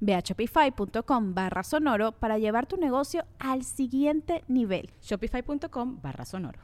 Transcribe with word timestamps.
Ve 0.00 0.14
a 0.14 0.20
shopify.com 0.20 1.34
barra 1.34 1.62
sonoro 1.62 2.12
para 2.12 2.38
llevar 2.38 2.66
tu 2.66 2.76
negocio 2.76 3.24
al 3.38 3.64
siguiente 3.64 4.44
nivel. 4.48 4.90
Shopify.com 5.00 6.00
barra 6.00 6.24
sonoro. 6.24 6.60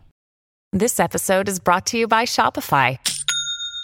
This 0.76 0.98
episode 0.98 1.48
is 1.48 1.60
brought 1.62 1.86
to 1.92 1.98
you 1.98 2.08
by 2.08 2.24
Shopify. 2.26 2.98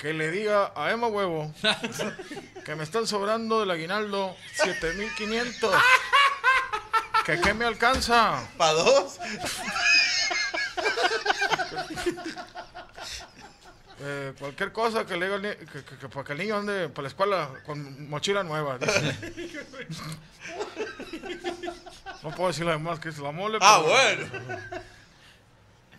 Que 0.00 0.14
le 0.14 0.30
diga 0.30 0.72
a 0.74 0.90
Emma 0.90 1.08
Huevo 1.08 1.52
que 2.64 2.74
me 2.74 2.84
están 2.84 3.06
sobrando 3.06 3.60
del 3.60 3.70
aguinaldo 3.70 4.34
7500. 4.54 5.74
Que 7.26 7.38
qué 7.38 7.52
me 7.52 7.66
alcanza. 7.66 8.42
¿Para 8.56 8.72
dos? 8.72 9.18
Eh, 14.02 14.32
cualquier 14.38 14.72
cosa 14.72 15.04
que 15.04 15.14
le 15.18 15.26
diga 15.26 15.56
que, 15.58 15.66
que- 15.84 15.96
que 15.98 16.08
para 16.08 16.24
que 16.24 16.32
el 16.32 16.38
niño 16.38 16.56
ande 16.56 16.88
para 16.88 17.02
la 17.02 17.08
escuela 17.08 17.50
con 17.66 18.08
mochila 18.08 18.42
nueva. 18.42 18.78
dice. 18.78 19.14
No 22.22 22.30
puedo 22.30 22.48
decirle 22.48 22.70
además 22.70 22.98
que 22.98 23.10
es 23.10 23.18
la 23.18 23.30
mole. 23.30 23.58
Ah, 23.60 23.82
bueno. 23.86 24.26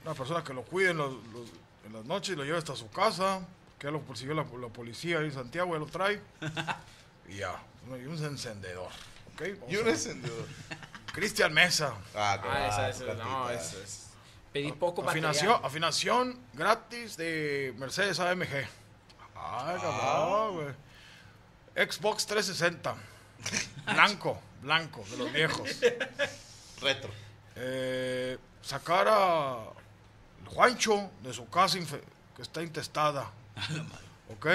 Una 0.04 0.16
persona 0.16 0.44
que 0.44 0.52
lo 0.54 0.64
cuide 0.64 0.90
en, 0.92 0.98
los- 0.98 1.14
los- 1.32 1.50
en 1.86 1.94
las 1.94 2.04
noches 2.06 2.34
y 2.34 2.36
lo 2.36 2.44
lleve 2.44 2.58
hasta 2.58 2.76
su 2.76 2.90
casa. 2.90 3.42
Que 3.82 3.90
lo 3.90 4.00
persiguió 4.02 4.36
la, 4.36 4.44
la 4.44 4.68
policía 4.68 5.18
ahí 5.18 5.26
en 5.26 5.32
Santiago, 5.34 5.74
ya 5.74 5.80
lo 5.80 5.88
trae. 5.88 6.22
Y 7.28 7.38
ya. 7.38 7.56
Y 7.88 8.06
un 8.06 8.24
encendedor. 8.24 8.92
¿ok? 9.34 9.42
Vamos 9.60 9.72
Y 9.74 9.78
un 9.78 9.88
encendedor. 9.90 10.46
Cristian 11.14 11.52
Mesa. 11.52 11.96
Ah, 12.16 12.40
Ah, 12.46 12.90
eso, 12.90 13.04
eso, 13.06 13.14
no, 13.16 13.46
Catita. 13.48 13.54
eso 13.60 13.82
es. 13.82 14.08
Pedí 14.54 14.72
poco 14.74 15.02
Afinación, 15.10 15.48
material. 15.48 15.68
afinación 15.68 16.40
gratis 16.54 17.18
de 17.18 17.74
Mercedes 17.78 18.20
AMG. 18.20 18.54
Ay, 19.36 19.78
cabrón, 19.82 20.56
güey. 21.74 21.88
Xbox 21.90 22.26
360. 22.28 22.96
Blanco, 23.94 24.40
blanco, 24.62 25.04
de 25.10 25.18
los 25.18 25.32
viejos. 25.34 25.70
Retro. 26.82 27.10
Eh, 27.56 28.38
sacar 28.62 29.08
a 29.10 29.64
Juancho 30.48 31.10
de 31.24 31.34
su 31.34 31.50
casa 31.50 31.80
que 32.36 32.42
está 32.44 32.62
intestada. 32.62 33.32
¿Ok? 34.30 34.48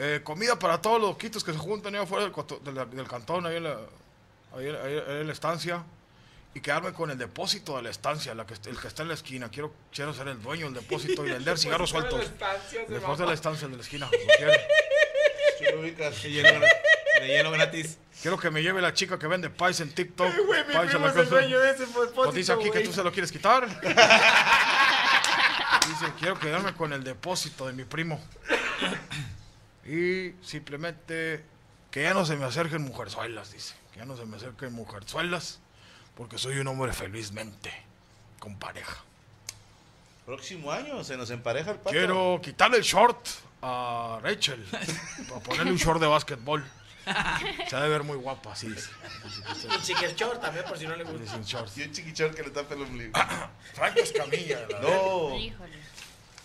Eh, 0.00 0.20
comida 0.22 0.58
para 0.58 0.80
todos 0.80 1.00
los 1.00 1.16
quitos 1.16 1.42
que 1.42 1.52
se 1.52 1.58
juntan 1.58 1.94
ahí 1.94 2.00
afuera 2.02 2.24
del, 2.24 2.32
coto- 2.32 2.60
de 2.60 2.72
la- 2.72 2.84
del 2.86 3.08
cantón, 3.08 3.46
ahí 3.46 3.56
en, 3.56 3.64
la, 3.64 3.76
ahí, 4.56 4.68
ahí- 4.68 5.02
ahí 5.08 5.20
en 5.20 5.26
la 5.26 5.32
estancia. 5.32 5.82
Y 6.54 6.60
quedarme 6.60 6.92
con 6.92 7.10
el 7.10 7.18
depósito 7.18 7.76
de 7.76 7.82
la 7.82 7.90
estancia, 7.90 8.34
la 8.34 8.46
que, 8.46 8.54
el 8.68 8.78
que 8.80 8.88
está 8.88 9.02
en 9.02 9.08
la 9.08 9.14
esquina. 9.14 9.50
Quiero, 9.50 9.72
quiero 9.92 10.14
ser 10.14 10.28
el 10.28 10.40
dueño 10.42 10.66
del 10.70 10.74
depósito 10.82 11.26
y 11.26 11.30
vender 11.30 11.58
cigarros 11.58 11.90
sueltos. 11.90 12.20
Después 12.88 13.18
de 13.18 13.26
la 13.26 13.34
estancia, 13.34 13.66
el 13.66 13.72
de 13.72 13.76
la 13.76 13.82
esquina. 13.82 14.08
de 17.20 17.28
hielo 17.28 17.50
gratis. 17.50 17.98
Quiero 18.22 18.38
que 18.38 18.50
me 18.50 18.62
lleve 18.62 18.80
la 18.80 18.94
chica 18.94 19.18
que 19.18 19.26
vende 19.26 19.50
pies 19.50 19.80
en 19.80 19.92
TikTok. 19.92 20.32
Güey, 20.46 20.64
mi 20.66 20.74
primo 20.74 21.06
la 21.06 21.10
es 21.12 21.16
el 21.18 21.28
dueño 21.28 21.58
de 21.60 21.70
ese 21.70 21.86
depósito, 21.86 22.14
Pues 22.14 22.34
dice 22.34 22.52
aquí 22.52 22.70
que 22.70 22.80
tú 22.80 22.92
se 22.92 23.02
lo 23.02 23.12
quieres 23.12 23.30
quitar. 23.32 23.66
dice, 25.88 26.12
quiero 26.18 26.38
quedarme 26.38 26.74
con 26.74 26.92
el 26.92 27.04
depósito 27.04 27.66
de 27.66 27.72
mi 27.72 27.84
primo. 27.84 28.20
Y 29.84 30.32
simplemente 30.42 31.44
que 31.90 32.02
ya 32.02 32.14
no 32.14 32.26
se 32.26 32.36
me 32.36 32.44
acerquen 32.44 32.82
mujerzuelas, 32.82 33.52
dice. 33.52 33.74
Que 33.92 34.00
ya 34.00 34.04
no 34.04 34.16
se 34.16 34.26
me 34.26 34.36
acerquen 34.36 34.72
mujerzuelas, 34.72 35.60
porque 36.14 36.38
soy 36.38 36.58
un 36.58 36.66
hombre 36.66 36.92
felizmente 36.92 37.72
con 38.38 38.58
pareja. 38.58 39.02
Próximo 40.26 40.70
año 40.70 41.02
se 41.04 41.16
nos 41.16 41.30
empareja 41.30 41.70
el 41.70 41.78
pato. 41.78 41.90
Quiero 41.90 42.38
quitarle 42.42 42.76
el 42.76 42.82
short 42.82 43.26
a 43.62 44.20
Rachel, 44.22 44.64
para 45.28 45.40
ponerle 45.40 45.72
un 45.72 45.78
short 45.78 46.00
de 46.00 46.06
básquetbol. 46.06 46.64
Se 47.68 47.76
ha 47.76 47.80
de 47.82 47.88
ver 47.88 48.02
muy 48.02 48.16
guapa, 48.16 48.54
sí. 48.56 48.68
dice. 48.68 48.90
Y 49.76 49.82
chicken 49.82 50.14
short 50.16 50.40
también, 50.40 50.64
por 50.66 50.78
si 50.78 50.86
no 50.86 50.96
le 50.96 51.04
gusta. 51.04 51.32
Sin 51.32 51.42
shorts. 51.42 51.76
Y 51.78 51.82
un 51.82 51.92
chiquichón 51.92 52.34
que 52.34 52.42
le 52.42 52.50
tapa 52.50 52.74
el 52.74 52.82
ombligo. 52.82 53.12
Franco 53.74 54.00
Escamilla. 54.00 54.66
la 54.68 54.80
No. 54.80 55.28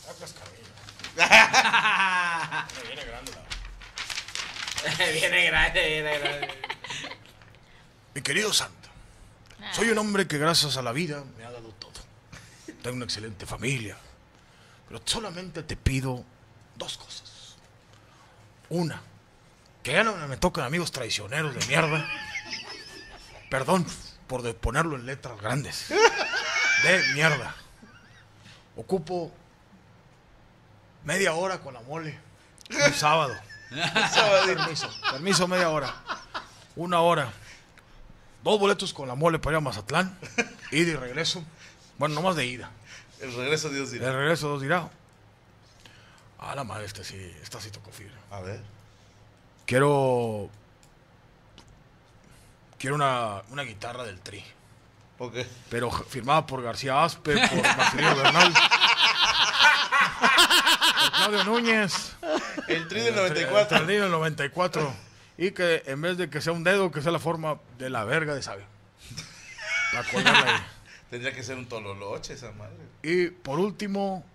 Franco 0.03 0.25
Escamilla. 0.25 0.63
Me 2.75 2.83
viene 2.87 3.05
grande 3.05 3.31
la- 3.31 3.43
viene 5.13 5.45
grande, 5.45 5.87
viene 5.89 6.19
grande. 6.19 6.47
Mi 8.15 8.21
querido 8.21 8.51
Santo, 8.53 8.89
soy 9.71 9.89
un 9.89 9.97
hombre 9.97 10.27
que 10.27 10.37
gracias 10.37 10.77
a 10.77 10.81
la 10.81 10.91
vida 10.91 11.23
me 11.37 11.45
ha 11.45 11.51
dado 11.51 11.69
todo. 11.79 11.93
Tengo 12.81 12.95
una 12.97 13.05
excelente 13.05 13.45
familia, 13.45 13.97
pero 14.87 15.01
solamente 15.05 15.63
te 15.63 15.75
pido 15.77 16.23
dos 16.75 16.97
cosas. 16.97 17.55
Una, 18.69 19.01
que 19.83 19.91
ya 19.91 20.03
no 20.03 20.15
me 20.27 20.37
toquen 20.37 20.63
amigos 20.63 20.91
traicioneros 20.91 21.53
de 21.53 21.65
mierda. 21.67 22.07
Perdón 23.49 23.85
por 24.27 24.55
ponerlo 24.55 24.95
en 24.95 25.05
letras 25.05 25.39
grandes. 25.39 25.89
De 26.83 27.03
mierda. 27.13 27.53
Ocupo 28.75 29.31
media 31.03 31.33
hora 31.33 31.59
con 31.59 31.73
la 31.73 31.81
mole. 31.81 32.17
Un 32.69 32.93
sábado. 32.93 33.35
Permiso, 34.45 34.89
permiso 35.11 35.47
media 35.47 35.69
hora. 35.69 35.93
Una 36.75 37.01
hora. 37.01 37.31
Dos 38.43 38.59
boletos 38.59 38.93
con 38.93 39.07
la 39.07 39.15
mole 39.15 39.39
para 39.39 39.55
ir 39.55 39.57
a 39.57 39.61
Mazatlán. 39.61 40.17
Ida 40.71 40.91
y 40.91 40.95
regreso. 40.95 41.43
Bueno, 41.97 42.15
nomás 42.15 42.35
de 42.35 42.45
ida. 42.45 42.71
El 43.19 43.33
regreso 43.35 43.69
Dios 43.69 43.91
dirá. 43.91 44.11
regreso 44.11 44.47
dos 44.49 44.61
dirá. 44.61 44.89
Ah, 46.39 46.55
la 46.55 46.63
madre, 46.63 46.85
este 46.85 47.03
sí, 47.03 47.15
esta 47.41 47.61
sí 47.61 47.69
tocó 47.69 47.91
fibra. 47.91 48.15
A 48.31 48.41
ver. 48.41 48.61
Quiero. 49.65 50.49
Quiero 52.77 52.95
una, 52.95 53.41
una 53.49 53.63
guitarra 53.63 54.03
del 54.03 54.19
tri. 54.19 54.43
¿Por 55.17 55.31
qué? 55.31 55.45
Pero 55.69 55.89
firmada 55.91 56.45
por 56.45 56.61
García 56.61 57.03
Aspe, 57.03 57.35
por 57.47 57.61
Marcelino 57.77 58.15
Bernal. 58.15 58.53
por 60.99 61.11
Claudio 61.11 61.43
Núñez. 61.45 62.15
El 62.67 62.87
tri 62.87 63.01
del 63.01 63.09
El 63.09 63.15
94. 63.15 63.85
tri 63.85 63.95
del 63.95 64.11
94. 64.11 64.93
Y 65.37 65.51
que 65.51 65.83
en 65.85 66.01
vez 66.01 66.17
de 66.17 66.29
que 66.29 66.41
sea 66.41 66.53
un 66.53 66.63
dedo, 66.63 66.91
que 66.91 67.01
sea 67.01 67.11
la 67.11 67.19
forma 67.19 67.57
de 67.77 67.89
la 67.89 68.03
verga 68.03 68.35
de 68.35 68.41
sabio. 68.43 68.65
Para 69.93 70.09
colgarla 70.09 70.55
ahí. 70.55 70.61
Tendría 71.09 71.33
que 71.33 71.43
ser 71.43 71.57
un 71.57 71.67
tololoche 71.67 72.33
esa 72.33 72.51
madre. 72.51 72.75
Y 73.03 73.27
por 73.27 73.59
último, 73.59 74.25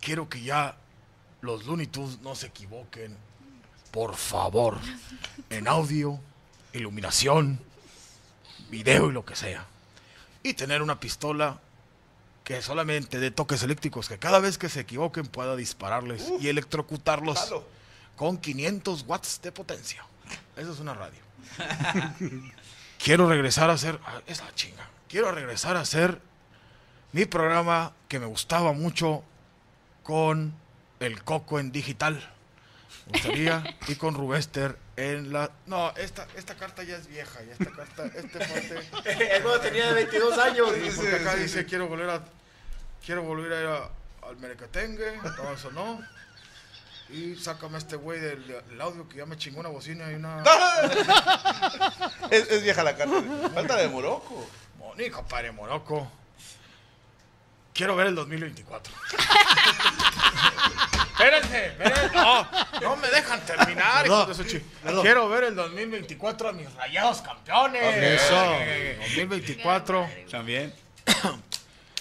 quiero 0.00 0.28
que 0.28 0.42
ya 0.42 0.76
los 1.40 1.64
Looney 1.66 1.86
Tunes 1.86 2.20
no 2.20 2.34
se 2.34 2.46
equivoquen. 2.48 3.16
Por 3.94 4.16
favor. 4.16 4.78
En 5.50 5.68
audio, 5.68 6.18
iluminación, 6.72 7.60
video 8.68 9.08
y 9.08 9.12
lo 9.12 9.24
que 9.24 9.36
sea. 9.36 9.66
Y 10.42 10.54
tener 10.54 10.82
una 10.82 10.98
pistola 10.98 11.60
que 12.42 12.60
solamente 12.60 13.20
de 13.20 13.30
toques 13.30 13.62
eléctricos, 13.62 14.08
que 14.08 14.18
cada 14.18 14.40
vez 14.40 14.58
que 14.58 14.68
se 14.68 14.80
equivoquen 14.80 15.28
pueda 15.28 15.54
dispararles 15.54 16.32
y 16.40 16.48
electrocutarlos 16.48 17.54
con 18.16 18.38
500 18.38 19.04
watts 19.06 19.40
de 19.42 19.52
potencia. 19.52 20.04
Eso 20.56 20.72
es 20.72 20.80
una 20.80 20.94
radio. 20.94 21.20
Quiero 22.98 23.28
regresar 23.28 23.70
a 23.70 23.74
hacer, 23.74 24.00
ah, 24.06 24.22
esa 24.26 24.52
chinga, 24.56 24.88
quiero 25.08 25.30
regresar 25.30 25.76
a 25.76 25.82
hacer 25.82 26.20
mi 27.12 27.26
programa 27.26 27.92
que 28.08 28.18
me 28.18 28.26
gustaba 28.26 28.72
mucho 28.72 29.22
con 30.02 30.52
el 30.98 31.22
Coco 31.22 31.60
en 31.60 31.70
digital. 31.70 32.33
Gustaría 33.06 33.62
y 33.88 33.96
con 33.96 34.14
Rubester 34.14 34.78
en 34.96 35.32
la... 35.32 35.50
No, 35.66 35.90
esta, 35.96 36.26
esta 36.36 36.54
carta 36.56 36.82
ya 36.84 36.96
es 36.96 37.06
vieja, 37.06 37.40
ya 37.42 37.52
esta 37.52 37.70
carta, 37.70 38.06
este 38.06 38.38
parte... 38.38 38.78
Es 39.04 39.42
cuando 39.42 39.60
tenía 39.60 39.92
22 39.92 40.38
años. 40.38 40.70
Porque 40.96 41.16
acá 41.16 41.34
dice 41.36 41.66
quiero 41.66 41.86
volver 41.88 42.08
a 42.10 42.24
quiero 43.04 43.22
volver 43.22 43.52
a 43.52 43.60
ir 43.60 43.66
a- 43.66 43.90
al 44.28 44.36
Merequetengue, 44.38 45.20
todo 45.36 45.52
eso 45.52 45.70
no. 45.72 46.00
Y 47.10 47.36
sácame 47.36 47.74
a 47.74 47.78
este 47.78 47.96
güey 47.96 48.18
del, 48.18 48.46
del 48.46 48.80
audio 48.80 49.06
que 49.06 49.18
ya 49.18 49.26
me 49.26 49.36
chingó 49.36 49.60
una 49.60 49.68
bocina 49.68 50.10
y 50.10 50.14
una. 50.14 50.42
Es, 52.30 52.50
es 52.50 52.62
vieja 52.62 52.82
la 52.82 52.96
carta. 52.96 53.22
Falta 53.52 53.76
de 53.76 53.88
Morocco. 53.88 54.48
Moni, 54.78 55.10
compadre 55.10 55.52
Morocco. 55.52 56.10
Quiero 57.74 57.94
ver 57.96 58.06
el 58.06 58.14
2024. 58.14 58.94
Espérense, 61.14 61.66
espérense. 61.66 62.16
No, 62.16 62.48
no 62.80 62.96
me 62.96 63.08
dejan 63.08 63.40
terminar, 63.46 64.06
Quiero 65.02 65.28
ver 65.28 65.44
el 65.44 65.54
2024 65.54 66.48
a 66.48 66.52
mis 66.52 66.72
rayados 66.74 67.22
campeones. 67.22 68.22
Eso. 68.22 68.34
Eh, 68.60 68.96
2024. 69.00 70.08
También. 70.30 70.74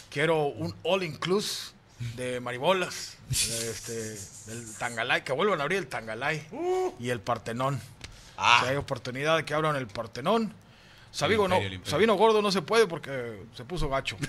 Quiero 0.10 0.46
un 0.46 0.76
all 0.84 1.04
inclusive 1.04 1.74
de 2.16 2.40
maribolas. 2.40 3.18
Este, 3.30 4.18
del 4.52 4.76
Tangalay, 4.78 5.24
que 5.24 5.32
vuelvan 5.32 5.60
a 5.60 5.64
abrir 5.64 5.80
el 5.80 5.88
Tangalay 5.88 6.48
y 7.00 7.10
el 7.10 7.20
Partenón. 7.20 7.80
Si 8.60 8.66
hay 8.66 8.76
oportunidad 8.76 9.38
de 9.38 9.46
que 9.46 9.54
abran 9.54 9.76
el 9.76 9.88
Partenón. 9.88 10.54
Sabino, 11.12 11.48
no. 11.48 11.60
Sabino 11.84 12.16
Gordo 12.16 12.42
no 12.42 12.52
se 12.52 12.64
puede 12.64 12.88
porque 12.88 13.44
se 13.56 13.64
puso 13.64 13.90
gacho. 13.90 14.18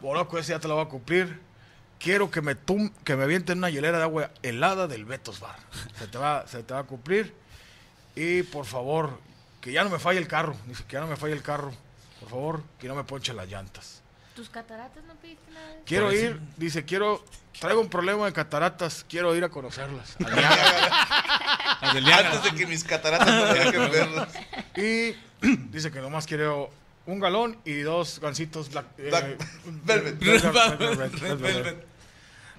Boroco, 0.00 0.38
ese 0.38 0.52
ya 0.52 0.60
te 0.60 0.68
lo 0.68 0.76
va 0.76 0.84
a 0.84 0.88
cumplir. 0.88 1.47
Quiero 1.98 2.30
que 2.30 2.40
me 2.40 2.54
tum 2.54 2.90
que 3.04 3.16
me 3.16 3.24
avienten 3.24 3.58
una 3.58 3.70
hielera 3.70 3.98
de 3.98 4.04
agua 4.04 4.30
helada 4.42 4.86
del 4.86 5.04
Betos 5.04 5.40
Bar. 5.40 5.56
Se 5.98 6.06
te 6.06 6.16
va, 6.18 6.46
se 6.46 6.62
te 6.62 6.72
va 6.74 6.80
a 6.80 6.84
cumplir. 6.84 7.34
Y 8.14 8.42
por 8.44 8.66
favor, 8.66 9.18
que 9.60 9.72
ya 9.72 9.82
no 9.84 9.90
me 9.90 9.98
falle 9.98 10.18
el 10.20 10.28
carro. 10.28 10.56
Dice 10.66 10.84
que 10.86 10.92
ya 10.94 11.00
no 11.00 11.06
me 11.08 11.16
falle 11.16 11.34
el 11.34 11.42
carro. 11.42 11.72
Por 12.20 12.28
favor, 12.30 12.62
que 12.78 12.86
no 12.88 12.94
me 12.94 13.04
ponche 13.04 13.32
las 13.32 13.48
llantas. 13.48 14.02
¿Tus 14.34 14.48
cataratas 14.48 15.02
no 15.04 15.14
pediste 15.16 15.50
nada? 15.50 15.66
de? 15.74 15.82
Quiero 15.84 16.06
Por 16.06 16.14
eso- 16.14 16.26
ir, 16.26 16.40
dice, 16.56 16.84
quiero, 16.84 17.24
traigo 17.58 17.80
un 17.80 17.88
problema 17.88 18.26
de 18.26 18.32
cataratas, 18.32 19.04
quiero 19.08 19.34
ir 19.34 19.42
a 19.42 19.48
conocerlas. 19.48 20.14
Antes 21.80 22.42
de 22.44 22.54
que 22.56 22.66
mis 22.66 22.84
cataratas 22.84 23.26
no 23.26 23.52
tengan 23.52 23.72
que 23.72 23.78
verlas. 23.88 24.28
y 24.76 25.16
dice 25.70 25.90
que 25.90 26.00
nomás 26.00 26.26
quiero 26.26 26.70
un 27.08 27.20
galón 27.20 27.58
y 27.64 27.80
dos 27.80 28.20
gancitos 28.20 28.70
black, 28.70 28.86
eh, 28.98 29.08
Black- 29.08 29.38
Velvet. 29.84 30.18
Velvet, 30.18 30.78
Velvet, 30.78 31.12
Red 31.14 31.20
Velvet. 31.20 31.40
Velvet. 31.54 31.86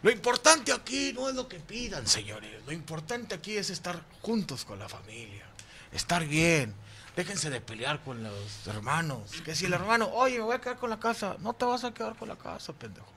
Lo 0.01 0.11
importante 0.11 0.71
aquí 0.71 1.11
no 1.13 1.29
es 1.29 1.35
lo 1.35 1.47
que 1.47 1.59
pidan, 1.59 2.07
señores. 2.07 2.61
Lo 2.65 2.71
importante 2.71 3.35
aquí 3.35 3.57
es 3.57 3.69
estar 3.69 4.01
juntos 4.21 4.65
con 4.65 4.79
la 4.79 4.87
familia, 4.89 5.45
estar 5.91 6.25
bien. 6.25 6.73
Déjense 7.15 7.49
de 7.49 7.59
pelear 7.59 8.01
con 8.03 8.23
los 8.23 8.65
hermanos. 8.67 9.29
Que 9.43 9.53
si 9.55 9.65
el 9.65 9.73
hermano, 9.73 10.09
oye, 10.13 10.37
me 10.37 10.43
voy 10.45 10.55
a 10.55 10.61
quedar 10.61 10.77
con 10.77 10.89
la 10.89 10.99
casa, 10.99 11.35
no 11.39 11.53
te 11.53 11.65
vas 11.65 11.83
a 11.83 11.93
quedar 11.93 12.15
con 12.15 12.29
la 12.29 12.37
casa, 12.37 12.71
pendejo. 12.73 13.11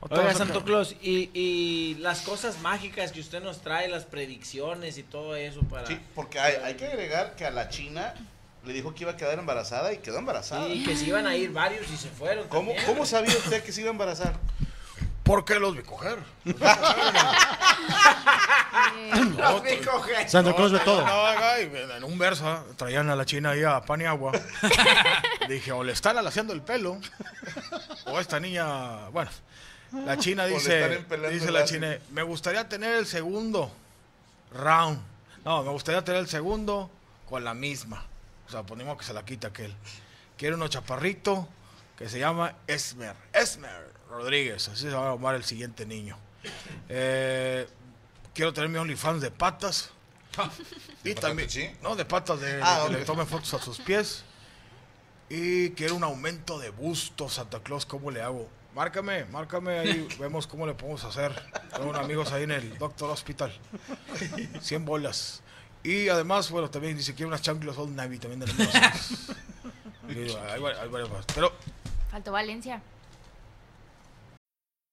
No 0.00 0.08
te 0.08 0.14
Oiga, 0.14 0.26
vas 0.26 0.34
a 0.36 0.38
Santo 0.38 0.52
quedar. 0.54 0.64
Claus, 0.66 0.96
y, 1.02 1.30
y 1.34 1.94
las 1.96 2.20
cosas 2.22 2.60
mágicas 2.60 3.10
que 3.12 3.20
usted 3.20 3.42
nos 3.42 3.60
trae, 3.60 3.88
las 3.88 4.04
predicciones 4.04 4.96
y 4.98 5.02
todo 5.02 5.34
eso 5.36 5.60
para... 5.62 5.86
Sí, 5.86 5.98
porque 6.14 6.38
hay, 6.38 6.54
hay 6.62 6.74
que 6.76 6.86
agregar 6.86 7.34
que 7.36 7.44
a 7.44 7.50
la 7.50 7.68
China 7.68 8.14
le 8.64 8.72
dijo 8.72 8.94
que 8.94 9.04
iba 9.04 9.12
a 9.12 9.16
quedar 9.16 9.38
embarazada 9.38 9.92
y 9.92 9.98
quedó 9.98 10.18
embarazada. 10.18 10.66
Sí, 10.66 10.84
que 10.84 10.96
se 10.96 11.06
iban 11.06 11.26
a 11.26 11.34
ir 11.36 11.52
varios 11.52 11.90
y 11.90 11.96
se 11.96 12.08
fueron 12.08 12.48
¿Cómo, 12.48 12.72
también. 12.72 12.86
¿Cómo 12.86 13.06
sabía 13.06 13.36
usted 13.36 13.62
que 13.62 13.72
se 13.72 13.80
iba 13.80 13.90
a 13.90 13.92
embarazar? 13.92 14.34
¿Por 15.22 15.44
qué 15.44 15.58
los 15.58 15.76
vi 15.76 15.82
coger? 15.82 16.18
Los 19.36 19.62
vi 19.62 19.76
coger. 19.78 20.28
Santa 20.28 20.54
Claus 20.54 20.72
ve 20.72 20.80
todo. 20.80 21.04
Y 21.60 21.92
en 21.92 22.04
un 22.04 22.18
verso 22.18 22.48
¿ah? 22.48 22.64
traían 22.76 23.08
a 23.10 23.16
la 23.16 23.24
china 23.24 23.50
ahí 23.50 23.62
a 23.62 23.80
pan 23.80 24.00
y 24.00 24.04
agua. 24.04 24.32
Dije, 25.48 25.72
o 25.72 25.84
le 25.84 25.92
están 25.92 26.18
alaciando 26.18 26.52
el 26.52 26.62
pelo, 26.62 26.98
o 28.06 28.20
esta 28.20 28.40
niña, 28.40 29.08
bueno, 29.10 29.30
la 29.92 30.16
china 30.18 30.46
dice, 30.46 31.04
dice 31.30 31.50
la 31.50 31.64
china, 31.64 31.98
me 32.10 32.22
gustaría 32.22 32.68
tener 32.68 32.96
el 32.96 33.06
segundo 33.06 33.70
round. 34.52 35.00
No, 35.44 35.62
me 35.62 35.70
gustaría 35.70 36.04
tener 36.04 36.20
el 36.20 36.28
segundo 36.28 36.90
con 37.28 37.44
la 37.44 37.54
misma. 37.54 38.04
O 38.50 38.52
sea, 38.52 38.64
ponemos 38.64 38.98
que 38.98 39.04
se 39.04 39.14
la 39.14 39.24
quita 39.24 39.46
aquel. 39.48 39.72
Quiero 40.36 40.56
uno 40.56 40.66
chaparrito 40.66 41.48
que 41.96 42.08
se 42.08 42.18
llama 42.18 42.56
Esmer. 42.66 43.14
Esmer 43.32 43.92
Rodríguez, 44.10 44.68
así 44.68 44.82
se 44.82 44.90
va 44.90 45.10
a 45.10 45.14
llamar 45.14 45.36
el 45.36 45.44
siguiente 45.44 45.86
niño. 45.86 46.18
Eh, 46.88 47.68
quiero 48.34 48.52
tener 48.52 48.68
mi 48.68 48.78
OnlyFans 48.78 49.22
de 49.22 49.30
patas. 49.30 49.90
Y 51.04 51.10
¿De 51.10 51.14
también, 51.14 51.48
sí? 51.48 51.70
no, 51.80 51.96
de 51.96 52.04
patas, 52.04 52.40
de, 52.40 52.60
Ah, 52.62 52.80
de 52.84 52.90
que 52.90 52.98
le 52.98 53.04
tomen 53.06 53.26
fotos 53.26 53.54
a 53.54 53.58
sus 53.58 53.78
pies. 53.78 54.24
Y 55.30 55.70
quiero 55.70 55.94
un 55.94 56.02
aumento 56.04 56.58
de 56.58 56.70
busto, 56.70 57.28
Santa 57.28 57.60
Claus, 57.60 57.86
¿cómo 57.86 58.10
le 58.10 58.20
hago? 58.20 58.48
Márcame, 58.74 59.24
márcame 59.26 59.78
ahí, 59.78 60.08
vemos 60.18 60.46
cómo 60.46 60.66
le 60.66 60.74
podemos 60.74 61.04
hacer. 61.04 61.32
Tengo 61.72 61.88
unos 61.90 62.04
amigos 62.04 62.32
ahí 62.32 62.42
en 62.42 62.50
el 62.50 62.76
Doctor 62.78 63.10
Hospital. 63.10 63.56
100 64.60 64.84
bolas. 64.84 65.42
Y 65.82 66.08
además, 66.08 66.50
bueno, 66.50 66.68
también 66.70 66.96
dice 66.96 67.14
quiero 67.14 67.28
unas 67.28 67.42
chanclas 67.42 67.76
Old 67.78 67.94
Navy 67.94 68.18
también 68.18 68.40
de 68.40 68.46
más. 71.08 71.24
Pero 71.34 71.52
Faltó 72.10 72.32
Valencia. 72.32 72.82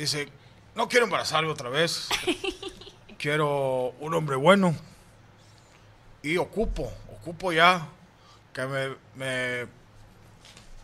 Dice, 0.00 0.28
no 0.74 0.88
quiero 0.88 1.04
embarazarme 1.04 1.50
otra 1.50 1.68
vez. 1.68 2.08
Quiero 3.18 3.94
un 4.00 4.14
hombre 4.14 4.36
bueno. 4.36 4.74
Y 6.22 6.38
ocupo, 6.38 6.90
ocupo 7.12 7.52
ya 7.52 7.86
que 8.54 8.64
me... 8.66 8.88
me 9.14 9.62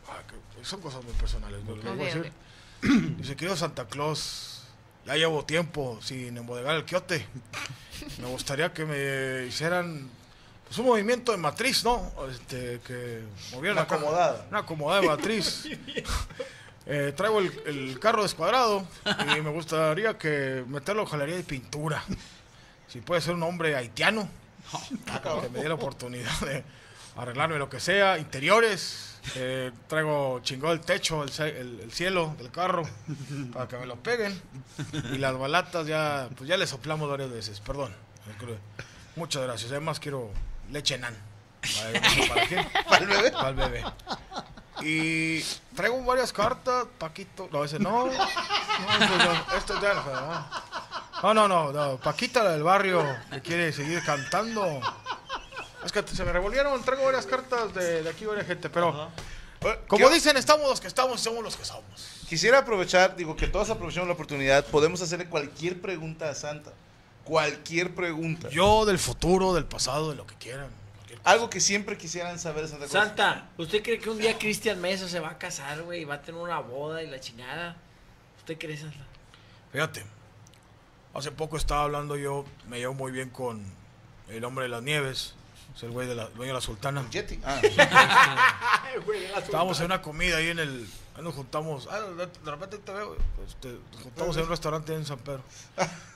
ah, 0.09 0.23
que 0.55 0.65
son 0.65 0.81
cosas 0.81 1.03
muy 1.03 1.15
personales. 1.15 1.65
¿no? 1.65 1.77
Voy 1.95 2.09
a. 2.09 2.23
Dice, 2.83 3.37
querido 3.37 3.57
Santa 3.57 3.87
Claus, 3.87 4.65
ya 5.07 5.15
llevo 5.15 5.45
tiempo 5.45 5.99
sin 6.03 6.37
embodegar 6.37 6.77
el 6.77 6.85
quiote. 6.85 7.27
Me 8.19 8.27
gustaría 8.27 8.73
que 8.75 8.85
me 8.85 9.47
hicieran 9.47 10.11
pues, 10.67 10.79
un 10.79 10.87
movimiento 10.87 11.33
de 11.33 11.39
matriz, 11.39 11.85
¿no? 11.85 12.13
Este, 12.31 12.81
que 12.87 13.23
movieran 13.53 13.79
Una 13.79 13.83
acomodada. 13.83 14.47
Una 14.51 14.59
acomodada 14.59 15.01
de 15.01 15.07
matriz. 15.07 15.69
Eh, 16.87 17.13
traigo 17.17 17.41
el, 17.41 17.53
el 17.67 17.99
carro 17.99 18.23
descuadrado 18.23 18.87
y 19.37 19.41
me 19.41 19.51
gustaría 19.51 20.17
que 20.17 20.65
meterlo 20.69 21.03
en 21.03 21.09
jalería 21.09 21.39
y 21.39 21.43
pintura. 21.43 22.03
Si 22.89 23.01
puede 23.01 23.21
ser 23.21 23.35
un 23.35 23.43
hombre 23.43 23.75
haitiano, 23.75 24.29
que 25.43 25.49
me 25.51 25.61
dé 25.61 25.69
la 25.69 25.75
oportunidad 25.75 26.39
de 26.41 26.63
arreglarme 27.17 27.59
lo 27.59 27.69
que 27.69 27.81
sea, 27.81 28.19
interiores. 28.19 29.19
eh, 29.35 29.73
traigo 29.89 30.39
chingó 30.45 30.71
el 30.71 30.81
techo, 30.81 31.25
el, 31.25 31.31
el- 31.41 31.81
el 31.81 31.91
cielo 31.93 32.37
del 32.39 32.51
carro 32.53 32.85
para 33.53 33.67
que 33.67 33.77
me 33.79 33.87
lo 33.87 33.97
peguen. 33.97 34.41
Y 35.13 35.19
las 35.19 35.37
balatas 35.37 35.87
ya, 35.89 36.29
pues 36.37 36.49
ya 36.49 36.57
le 36.57 36.67
soplamos 36.69 37.11
varias 37.11 37.31
veces, 37.31 37.59
perdón. 37.61 37.93
Muchas 39.17 39.43
gracias. 39.43 39.71
Además 39.73 39.99
quiero 39.99 40.31
leche 40.71 40.97
nan. 40.99 41.17
¿Para, 41.61 42.29
¿para 42.29 42.47
quién? 42.47 42.69
¿Para 42.89 42.99
el 42.99 43.07
bebé? 43.09 43.31
Para 43.33 43.49
el 43.49 43.55
bebé. 43.57 43.85
Y 44.83 45.41
traigo 45.75 46.03
varias 46.05 46.33
cartas, 46.33 46.87
Paquito. 46.99 47.49
No, 47.53 47.65
ese 47.65 47.79
no. 47.79 48.07
No, 48.07 48.13
este 48.13 49.17
no, 49.19 49.57
este 49.57 49.73
ya 49.83 49.95
no. 49.95 50.67
No, 51.23 51.35
no, 51.35 51.49
no, 51.49 51.73
no. 51.73 51.97
Paquita 51.99 52.43
la 52.45 52.53
del 52.53 52.63
barrio 52.63 53.05
que 53.33 53.41
quiere 53.41 53.73
seguir 53.73 54.03
cantando. 54.05 54.81
Es 55.85 55.93
que 55.93 56.03
se 56.07 56.25
me 56.25 56.33
revolvieron, 56.33 56.83
traigo 56.83 57.05
varias 57.05 57.27
cartas 57.27 57.73
de, 57.75 58.03
de 58.03 58.11
aquí, 58.11 58.25
varias 58.27 58.47
gente, 58.47 58.69
pero 58.69 59.11
como 59.89 60.09
¿Qué- 60.09 60.15
dicen, 60.15 60.37
estamos 60.37 60.69
los 60.69 60.81
que 60.81 60.89
estamos 60.89 61.21
somos 61.21 61.43
los 61.43 61.57
que 61.57 61.65
somos. 61.65 61.85
Quisiera 62.29 62.59
aprovechar, 62.59 63.17
digo 63.17 63.37
que 63.37 63.47
todos 63.47 63.71
aprovechamos 63.71 64.09
la 64.09 64.15
oportunidad. 64.15 64.67
Podemos 64.67 65.01
hacerle 65.01 65.27
cualquier 65.27 65.81
pregunta 65.81 66.29
a 66.29 66.35
Santa. 66.35 66.73
Cualquier 67.25 67.95
pregunta. 67.95 68.49
Yo 68.51 68.85
del 68.85 68.99
futuro, 68.99 69.55
del 69.55 69.65
pasado, 69.65 70.11
de 70.11 70.17
lo 70.17 70.27
que 70.27 70.35
quieran. 70.35 70.69
Algo 71.25 71.51
que 71.51 71.61
siempre 71.61 71.97
quisieran 71.97 72.39
saber 72.39 72.63
de 72.63 72.69
Santa 72.69 72.87
Claus. 72.87 73.07
Santa, 73.07 73.49
¿usted 73.57 73.83
cree 73.83 73.99
que 73.99 74.11
un 74.11 74.19
día 74.19 74.39
Cristian 74.39 74.81
Mesa 74.81 75.09
se 75.09 75.21
va 75.21 75.31
a 75.31 75.39
casar, 75.39 75.83
güey? 75.83 76.03
Y 76.03 76.05
va 76.05 76.15
a 76.15 76.23
tener 76.23 76.41
una 76.41 76.61
boda 76.61 77.03
y 77.03 77.09
la 77.09 77.21
chingada. 77.21 77.77
¿Usted 78.39 78.59
cree, 78.59 78.77
Santa? 78.77 79.05
Fíjate, 79.73 80.05
hace 81.15 81.33
poco 81.33 81.57
estaba 81.57 81.83
hablando 81.83 82.17
yo, 82.17 82.45
me 82.69 82.79
llevo 82.79 82.95
muy 82.95 83.13
bien 83.13 83.31
con 83.31 83.65
el 84.29 84.45
hombre 84.45 84.65
de 84.65 84.69
las 84.69 84.83
nieves, 84.83 85.35
es 85.75 85.83
el 85.83 85.91
güey 85.91 86.07
de 86.07 86.15
la, 86.15 86.27
dueño 86.29 86.53
de 86.53 86.55
la 86.55 86.61
sultana. 86.61 87.05
Yeti. 87.11 87.39
Ah. 87.45 87.61
Estábamos 89.37 89.79
en 89.81 89.87
una 89.87 90.01
comida 90.01 90.39
ahí 90.39 90.49
en 90.49 90.59
el. 90.59 90.89
ahí 91.15 91.23
nos 91.23 91.35
juntamos. 91.35 91.89
Ah, 91.91 92.01
de, 92.01 92.51
repente 92.51 92.79
te 92.79 92.93
veo. 92.93 93.17
este, 93.47 93.79
nos 93.93 94.03
juntamos 94.03 94.37
en 94.37 94.45
un 94.45 94.49
restaurante 94.49 94.95
en 94.95 95.05
San 95.05 95.19
Pedro. 95.19 95.43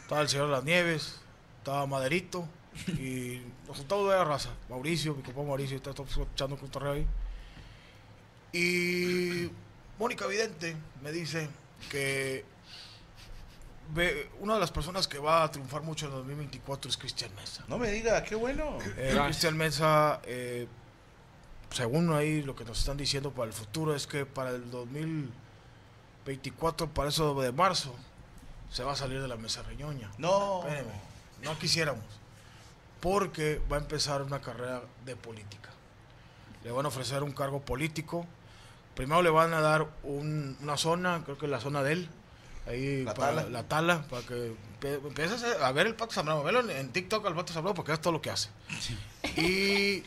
Estaba 0.02 0.22
el 0.22 0.28
señor 0.28 0.46
de 0.46 0.52
las 0.52 0.64
nieves, 0.64 1.20
estaba 1.58 1.86
Maderito. 1.86 2.48
Y 2.88 3.42
nos 3.66 3.78
juntamos 3.78 4.10
de 4.10 4.16
la 4.16 4.24
raza. 4.24 4.50
Mauricio, 4.68 5.14
mi 5.14 5.22
compa 5.22 5.42
Mauricio, 5.42 5.76
está 5.76 5.90
echando 5.90 6.54
un 6.54 6.60
cotorreo 6.60 6.92
ahí. 6.92 7.06
Y 8.52 9.50
Mónica 9.98 10.26
Vidente 10.26 10.76
me 11.02 11.12
dice 11.12 11.48
que 11.90 12.44
ve, 13.94 14.30
una 14.40 14.54
de 14.54 14.60
las 14.60 14.70
personas 14.70 15.06
que 15.06 15.18
va 15.18 15.44
a 15.44 15.50
triunfar 15.50 15.82
mucho 15.82 16.06
en 16.06 16.12
2024 16.12 16.90
es 16.90 16.96
Cristian 16.96 17.34
Mesa. 17.34 17.64
No 17.68 17.76
me 17.78 17.90
diga, 17.90 18.22
qué 18.24 18.34
bueno. 18.34 18.78
Eh, 18.96 19.18
Cristian 19.26 19.56
Mesa, 19.56 20.20
eh, 20.24 20.66
según 21.70 22.12
ahí 22.12 22.42
lo 22.42 22.56
que 22.56 22.64
nos 22.64 22.80
están 22.80 22.96
diciendo 22.96 23.32
para 23.32 23.48
el 23.48 23.52
futuro, 23.52 23.94
es 23.94 24.06
que 24.06 24.24
para 24.26 24.50
el 24.50 24.70
2024, 24.70 26.88
para 26.88 27.10
eso 27.10 27.40
de 27.40 27.52
marzo, 27.52 27.94
se 28.70 28.84
va 28.84 28.92
a 28.92 28.96
salir 28.96 29.20
de 29.20 29.28
la 29.28 29.36
mesa 29.36 29.62
reñoña. 29.62 30.10
No. 30.18 30.60
Espéreme, 30.60 30.92
no 31.42 31.58
quisiéramos. 31.58 32.19
Porque 33.00 33.60
va 33.70 33.76
a 33.76 33.80
empezar 33.80 34.22
una 34.22 34.40
carrera 34.40 34.82
de 35.04 35.16
política. 35.16 35.70
Le 36.64 36.70
van 36.70 36.84
a 36.84 36.88
ofrecer 36.88 37.22
un 37.22 37.32
cargo 37.32 37.60
político. 37.60 38.26
Primero 38.94 39.22
le 39.22 39.30
van 39.30 39.54
a 39.54 39.60
dar 39.60 39.88
un- 40.02 40.56
una 40.60 40.76
zona, 40.76 41.22
creo 41.24 41.38
que 41.38 41.46
es 41.46 41.50
la 41.50 41.60
zona 41.60 41.82
de 41.82 41.92
él. 41.92 42.08
Ahí 42.66 43.04
La 43.04 43.14
para 43.14 43.36
tala. 43.36 43.48
la 43.48 43.62
tala, 43.64 44.02
para 44.10 44.26
que 44.26 44.54
empieces 44.82 45.42
a 45.42 45.72
ver 45.72 45.86
el 45.86 45.94
Pato 45.94 46.12
Zambrano. 46.12 46.42
Velo 46.42 46.60
en, 46.60 46.70
en 46.70 46.90
TikTok 46.92 47.24
al 47.26 47.34
Pato 47.34 47.52
Zambrano 47.54 47.74
porque 47.74 47.92
es 47.92 48.00
todo 48.00 48.12
lo 48.12 48.20
que 48.20 48.30
hace. 48.30 48.50
Y 49.36 50.02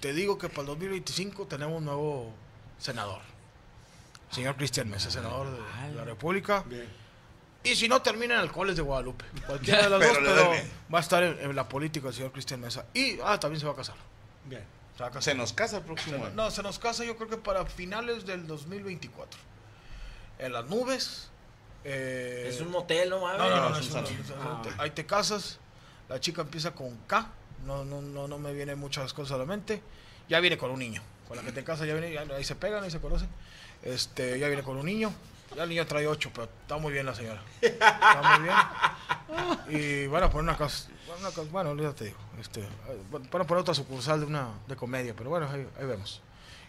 te 0.00 0.12
digo 0.12 0.36
que 0.36 0.48
para 0.50 0.60
el 0.62 0.66
2025 0.66 1.46
tenemos 1.46 1.78
un 1.78 1.86
nuevo 1.86 2.32
senador. 2.78 3.20
Señor 4.30 4.56
Cristian 4.56 4.90
Mesa, 4.90 5.10
senador 5.10 5.46
de 5.50 5.94
la 5.94 6.04
República. 6.04 6.64
Y 7.64 7.74
si 7.74 7.88
no, 7.88 8.00
termina 8.00 8.34
en 8.34 8.40
Alcoholes 8.40 8.76
de 8.76 8.82
Guadalupe. 8.82 9.24
Cualquiera 9.46 9.84
de 9.84 9.90
las 9.90 9.98
Pero 10.00 10.34
dos, 10.34 10.48
pero 10.48 10.62
va 10.94 10.98
a 10.98 11.02
estar 11.02 11.22
en, 11.22 11.38
en 11.40 11.56
la 11.56 11.68
política 11.68 12.08
el 12.08 12.14
señor 12.14 12.32
Cristian 12.32 12.60
Mesa. 12.60 12.86
Y 12.94 13.18
ah, 13.24 13.38
también 13.40 13.60
se 13.60 13.66
va 13.66 13.72
a 13.72 13.76
casar. 13.76 13.96
Bien. 14.44 14.62
Se 14.96 15.02
va 15.02 15.08
a 15.08 15.10
casar. 15.10 15.22
Se 15.24 15.34
nos 15.34 15.52
casa 15.52 15.78
el 15.78 15.82
próximo 15.84 16.24
año. 16.24 16.34
No, 16.34 16.50
se 16.50 16.62
nos 16.62 16.78
casa 16.78 17.04
yo 17.04 17.16
creo 17.16 17.28
que 17.28 17.36
para 17.38 17.66
finales 17.66 18.24
del 18.24 18.46
2024. 18.46 19.38
En 20.38 20.52
las 20.52 20.64
nubes. 20.66 21.28
eh, 21.84 22.46
Es 22.48 22.60
un 22.60 22.70
motel, 22.70 23.10
¿no 23.10 23.20
mames? 23.20 23.38
no, 23.38 23.48
no, 23.50 23.68
no, 23.70 23.76
es 23.78 23.90
un 23.90 23.98
un- 23.98 24.06
Ah. 24.40 24.62
Ahí 24.78 24.90
te 24.90 25.04
casas, 25.06 25.58
la 26.08 26.20
chica 26.20 26.42
empieza 26.42 26.72
con 26.72 26.96
K, 27.06 27.28
no, 27.64 27.84
no, 27.84 28.00
no, 28.02 28.28
no 28.28 28.38
me 28.38 28.52
vienen 28.52 28.78
muchas 28.78 29.12
cosas 29.12 29.34
a 29.34 29.38
la 29.38 29.44
mente. 29.44 29.82
Ya 30.28 30.40
viene 30.40 30.58
con 30.58 30.70
un 30.70 30.78
niño, 30.78 31.02
con 31.28 31.36
la 31.36 31.42
que 31.42 31.52
te 31.52 31.64
casas 31.64 31.86
ya 31.86 31.94
viene, 31.94 32.12
ya- 32.12 32.26
ahí 32.36 32.44
se 32.44 32.54
pegan, 32.54 32.82
ahí 32.84 32.90
se 32.90 33.00
conocen. 33.00 33.28
Este, 33.82 34.38
ya 34.38 34.48
viene 34.48 34.62
con 34.62 34.76
un 34.76 34.84
niño, 34.86 35.12
ya 35.56 35.62
el 35.64 35.68
niño 35.70 35.86
trae 35.86 36.06
ocho, 36.06 36.30
pero 36.34 36.44
está 36.62 36.76
muy 36.76 36.92
bien 36.92 37.06
la 37.06 37.14
señora. 37.14 37.40
Está 37.60 38.38
muy 38.38 38.42
bien. 38.44 39.82
Y 39.82 40.06
van 40.06 40.22
a 40.24 40.30
poner 40.30 40.44
una 40.44 40.56
casa, 40.56 40.88
una 41.18 41.28
casa- 41.30 41.48
bueno, 41.50 41.74
ya 41.82 41.92
te 41.92 42.04
digo, 42.06 42.18
este, 42.40 42.64
van 43.10 43.42
a 43.42 43.46
poner 43.46 43.60
otra 43.62 43.74
sucursal 43.74 44.20
de 44.20 44.26
una 44.26 44.50
de 44.68 44.76
comedia, 44.76 45.14
pero 45.16 45.30
bueno, 45.30 45.48
ahí, 45.50 45.66
ahí 45.80 45.86
vemos. 45.86 46.22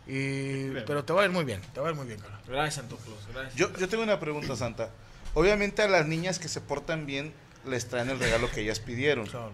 Y, 0.07 0.69
pero 0.85 1.03
te 1.03 1.11
va 1.13 1.21
a 1.21 1.25
ir 1.25 1.31
muy 1.31 1.43
bien, 1.43 1.61
te 1.73 1.81
va 1.81 1.87
a 1.87 1.91
ir 1.91 1.95
muy 1.97 2.07
bien, 2.07 2.19
cara. 2.19 2.39
Gracias, 2.47 2.75
Santo 2.75 2.95
Claus. 2.97 3.19
Gracias. 3.33 3.55
Yo, 3.55 3.71
yo 3.77 3.89
tengo 3.89 4.03
una 4.03 4.19
pregunta, 4.19 4.55
Santa. 4.55 4.89
Obviamente 5.33 5.81
a 5.81 5.87
las 5.89 6.07
niñas 6.07 6.39
que 6.39 6.47
se 6.47 6.61
portan 6.61 7.05
bien 7.05 7.33
les 7.65 7.89
traen 7.89 8.09
el 8.09 8.17
regalo 8.19 8.49
que 8.49 8.61
ellas 8.61 8.79
pidieron. 8.79 9.25
Claro. 9.27 9.51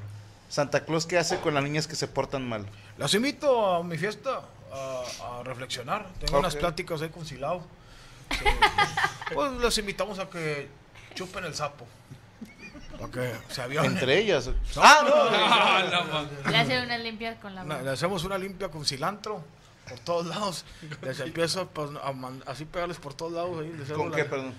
Santa 0.50 0.86
Claus, 0.86 1.08
¿qué 1.08 1.18
hace 1.18 1.40
con 1.40 1.56
las 1.56 1.63
niñas 1.63 1.88
que 1.88 1.96
se 1.96 2.08
portan 2.08 2.48
mal? 2.48 2.68
Las 3.00 3.13
invito 3.16 3.74
a 3.75 3.84
mi 3.84 3.98
fiesta 3.98 4.42
a, 4.72 5.40
a 5.40 5.44
reflexionar. 5.44 6.08
Tengo 6.20 6.38
unas 6.38 6.54
Ok. 6.54 6.60
pláticas 6.60 7.02
ahí 7.02 7.10
con 7.10 7.25
Silao. 7.25 7.66
Pues 9.34 9.51
los 9.53 9.77
invitamos 9.77 10.20
a 10.20 10.30
que 10.30 10.70
chupen 11.15 11.46
el 11.46 11.56
sapo. 11.56 11.88
Se. 13.50 13.63
Entre 13.63 14.20
ellas. 14.20 14.50
Ah, 14.77 15.03
no. 16.44 16.50
Le 16.51 16.58
hacen 16.58 16.84
unas 16.86 17.00
limpias 17.01 17.38
con 17.42 17.53
la 17.56 17.63
Una- 17.63 17.74
mano. 17.75 17.86
le 17.86 17.92
hacemos 17.92 18.24
una 18.24 18.38
limpia 18.38 18.70
con 18.70 18.86
cilantro 18.86 19.44
por 19.89 20.00
todos 20.00 20.27
lados. 20.27 20.63
Les 21.01 21.20
empiezo 21.20 21.68
pues, 21.70 21.89
a 22.01 22.12
man- 22.13 22.44
así 22.46 22.65
pegarles 22.65 22.98
por 22.98 23.13
todos 23.13 23.34
lados. 23.34 23.60
Ahí, 23.62 23.74
les 23.77 23.89
¿Con 23.92 24.12
la- 24.12 24.15
qué, 24.15 24.25
perdón? 24.25 24.53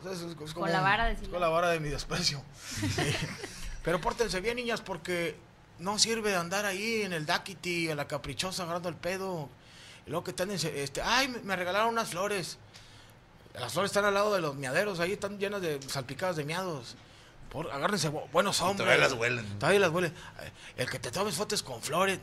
pues, 0.00 0.16
es- 0.20 0.22
es 0.22 0.34
como 0.36 0.60
Con 0.66 0.72
la 0.72 0.80
vara 0.80 1.04
de 1.06 1.14
cilantro. 1.16 1.32
Con 1.32 1.40
la 1.40 1.48
vara 1.48 1.68
de 1.70 1.80
mi 1.80 1.88
desprecio. 1.90 2.42
Sí. 2.78 2.86
Pero 3.84 4.00
pórtense 4.00 4.40
bien, 4.40 4.56
niñas, 4.56 4.80
porque 4.80 5.36
no 5.80 5.98
sirve 5.98 6.30
de 6.30 6.36
andar 6.36 6.64
ahí 6.64 7.02
en 7.02 7.12
el 7.12 7.26
Daquiti, 7.26 7.90
en 7.90 7.96
la 7.96 8.06
caprichosa, 8.06 8.62
agarrando 8.62 8.88
el 8.88 8.94
pedo. 8.94 9.48
Y 10.06 10.10
luego 10.10 10.24
que 10.24 10.30
están, 10.30 10.50
en 10.50 10.56
este, 10.56 11.02
ay, 11.02 11.28
me- 11.28 11.40
me 11.40 11.56
regalaron 11.56 11.88
unas 11.90 12.08
flores. 12.10 12.58
Las 13.54 13.72
flores 13.72 13.90
están 13.90 14.04
al 14.04 14.14
lado 14.14 14.34
de 14.34 14.40
los 14.40 14.54
miaderos, 14.56 14.98
ahí 15.00 15.12
están 15.12 15.38
llenas 15.38 15.60
de 15.60 15.80
salpicadas 15.88 16.36
de 16.36 16.44
miados. 16.44 16.96
Por, 17.50 17.70
agárrense 17.70 18.10
bu- 18.10 18.30
buenos 18.32 18.58
hombres. 18.62 18.78
todavía 18.86 19.04
las 19.04 19.12
huelen. 19.12 19.58
Todavía 19.58 19.80
las 19.80 19.90
huelen. 19.90 20.14
El 20.76 20.88
que 20.88 20.98
te 20.98 21.10
tomes 21.10 21.34
fotos 21.34 21.62
con 21.62 21.82
flores. 21.82 22.18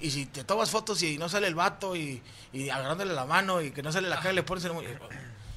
Y 0.00 0.10
si 0.10 0.24
te 0.24 0.42
tomas 0.42 0.70
fotos 0.70 1.02
y 1.02 1.18
no 1.18 1.28
sale 1.28 1.48
el 1.48 1.54
vato 1.54 1.94
y, 1.94 2.22
y 2.54 2.70
agarrándole 2.70 3.12
la 3.12 3.26
mano 3.26 3.60
y 3.60 3.72
que 3.72 3.82
no 3.82 3.92
sale 3.92 4.08
la 4.08 4.16
cara 4.16 4.32
y 4.32 4.36
le 4.36 4.42
pones 4.42 4.64
el... 4.64 4.72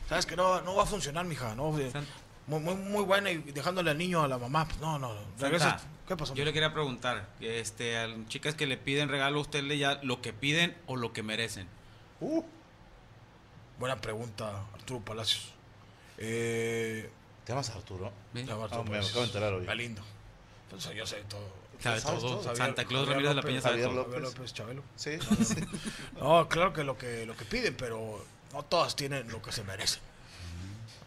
Sabes 0.10 0.25
que 0.25 0.36
no, 0.36 0.60
no 0.62 0.75
va 0.75 0.84
a 0.84 0.86
funcionar, 0.86 1.24
mija. 1.25 1.56
No, 1.56 1.72
muy, 1.72 2.60
muy, 2.60 2.75
muy 2.75 3.03
buena 3.06 3.32
y 3.32 3.38
dejándole 3.38 3.92
al 3.92 3.98
niño 3.98 4.22
a 4.24 4.27
la 4.27 4.38
mamá. 4.38 4.68
No, 4.82 5.00
no. 5.00 5.13
Regresa. 5.39 5.80
¿Qué 6.06 6.18
pasó? 6.18 6.34
Yo 6.36 6.44
le 6.44 6.51
quería 6.51 6.74
preguntar, 6.74 7.30
que, 7.39 7.62
este, 7.62 7.98
a 7.98 8.08
las 8.08 8.27
chicas 8.27 8.56
que 8.56 8.68
le 8.68 8.75
piden 8.75 9.08
regalo, 9.08 9.39
¿usted 9.39 9.63
le 9.63 9.77
ya 9.77 10.01
lo 10.03 10.22
que 10.22 10.34
piden 10.34 10.75
o 10.86 10.98
lo 10.98 11.13
que 11.13 11.24
merecen? 11.24 11.70
Uh, 12.20 12.44
Buena 13.84 13.98
pregunta, 14.00 14.63
Arturo 14.74 15.02
Palacios. 15.02 15.50
Eh, 16.18 17.10
¿Te 17.44 17.52
llamas 17.52 17.70
Arturo? 17.72 18.13
¿Bien? 18.32 18.46
se 18.48 18.54
llama 18.54 18.63
Ah, 18.72 18.75
Arturo 18.78 18.84
me 18.86 18.98
acabo 18.98 19.20
de 19.20 19.25
enterar 19.25 19.54
hoy. 19.56 19.66
Galindo. 19.66 20.02
Entonces 20.63 20.96
yo 20.96 21.06
sé 21.06 21.18
todo. 21.28 21.42
Sabe 21.82 22.00
¿Sabes 22.00 22.22
todo. 22.22 22.40
todo? 22.40 22.56
Santa 22.56 22.86
Claus 22.86 23.10
Ramírez 23.10 23.32
de 23.32 23.36
la 23.36 23.42
Peña 23.42 23.60
sabe 23.60 23.84
Javier 23.84 24.06
todo. 24.06 24.20
López. 24.22 24.54
Chabelo. 24.54 24.84
Sí. 24.96 25.18
No, 26.18 26.48
claro 26.48 26.72
que 26.72 26.86
lo 26.86 26.98
que 26.98 27.25
lo 27.25 27.36
que 27.36 27.44
piden, 27.44 27.75
pero 27.75 28.25
no 28.54 28.63
todas 28.63 28.96
tienen 28.96 29.28
lo 29.30 29.42
que 29.42 29.52
se 29.52 29.66
merecen. 29.66 30.02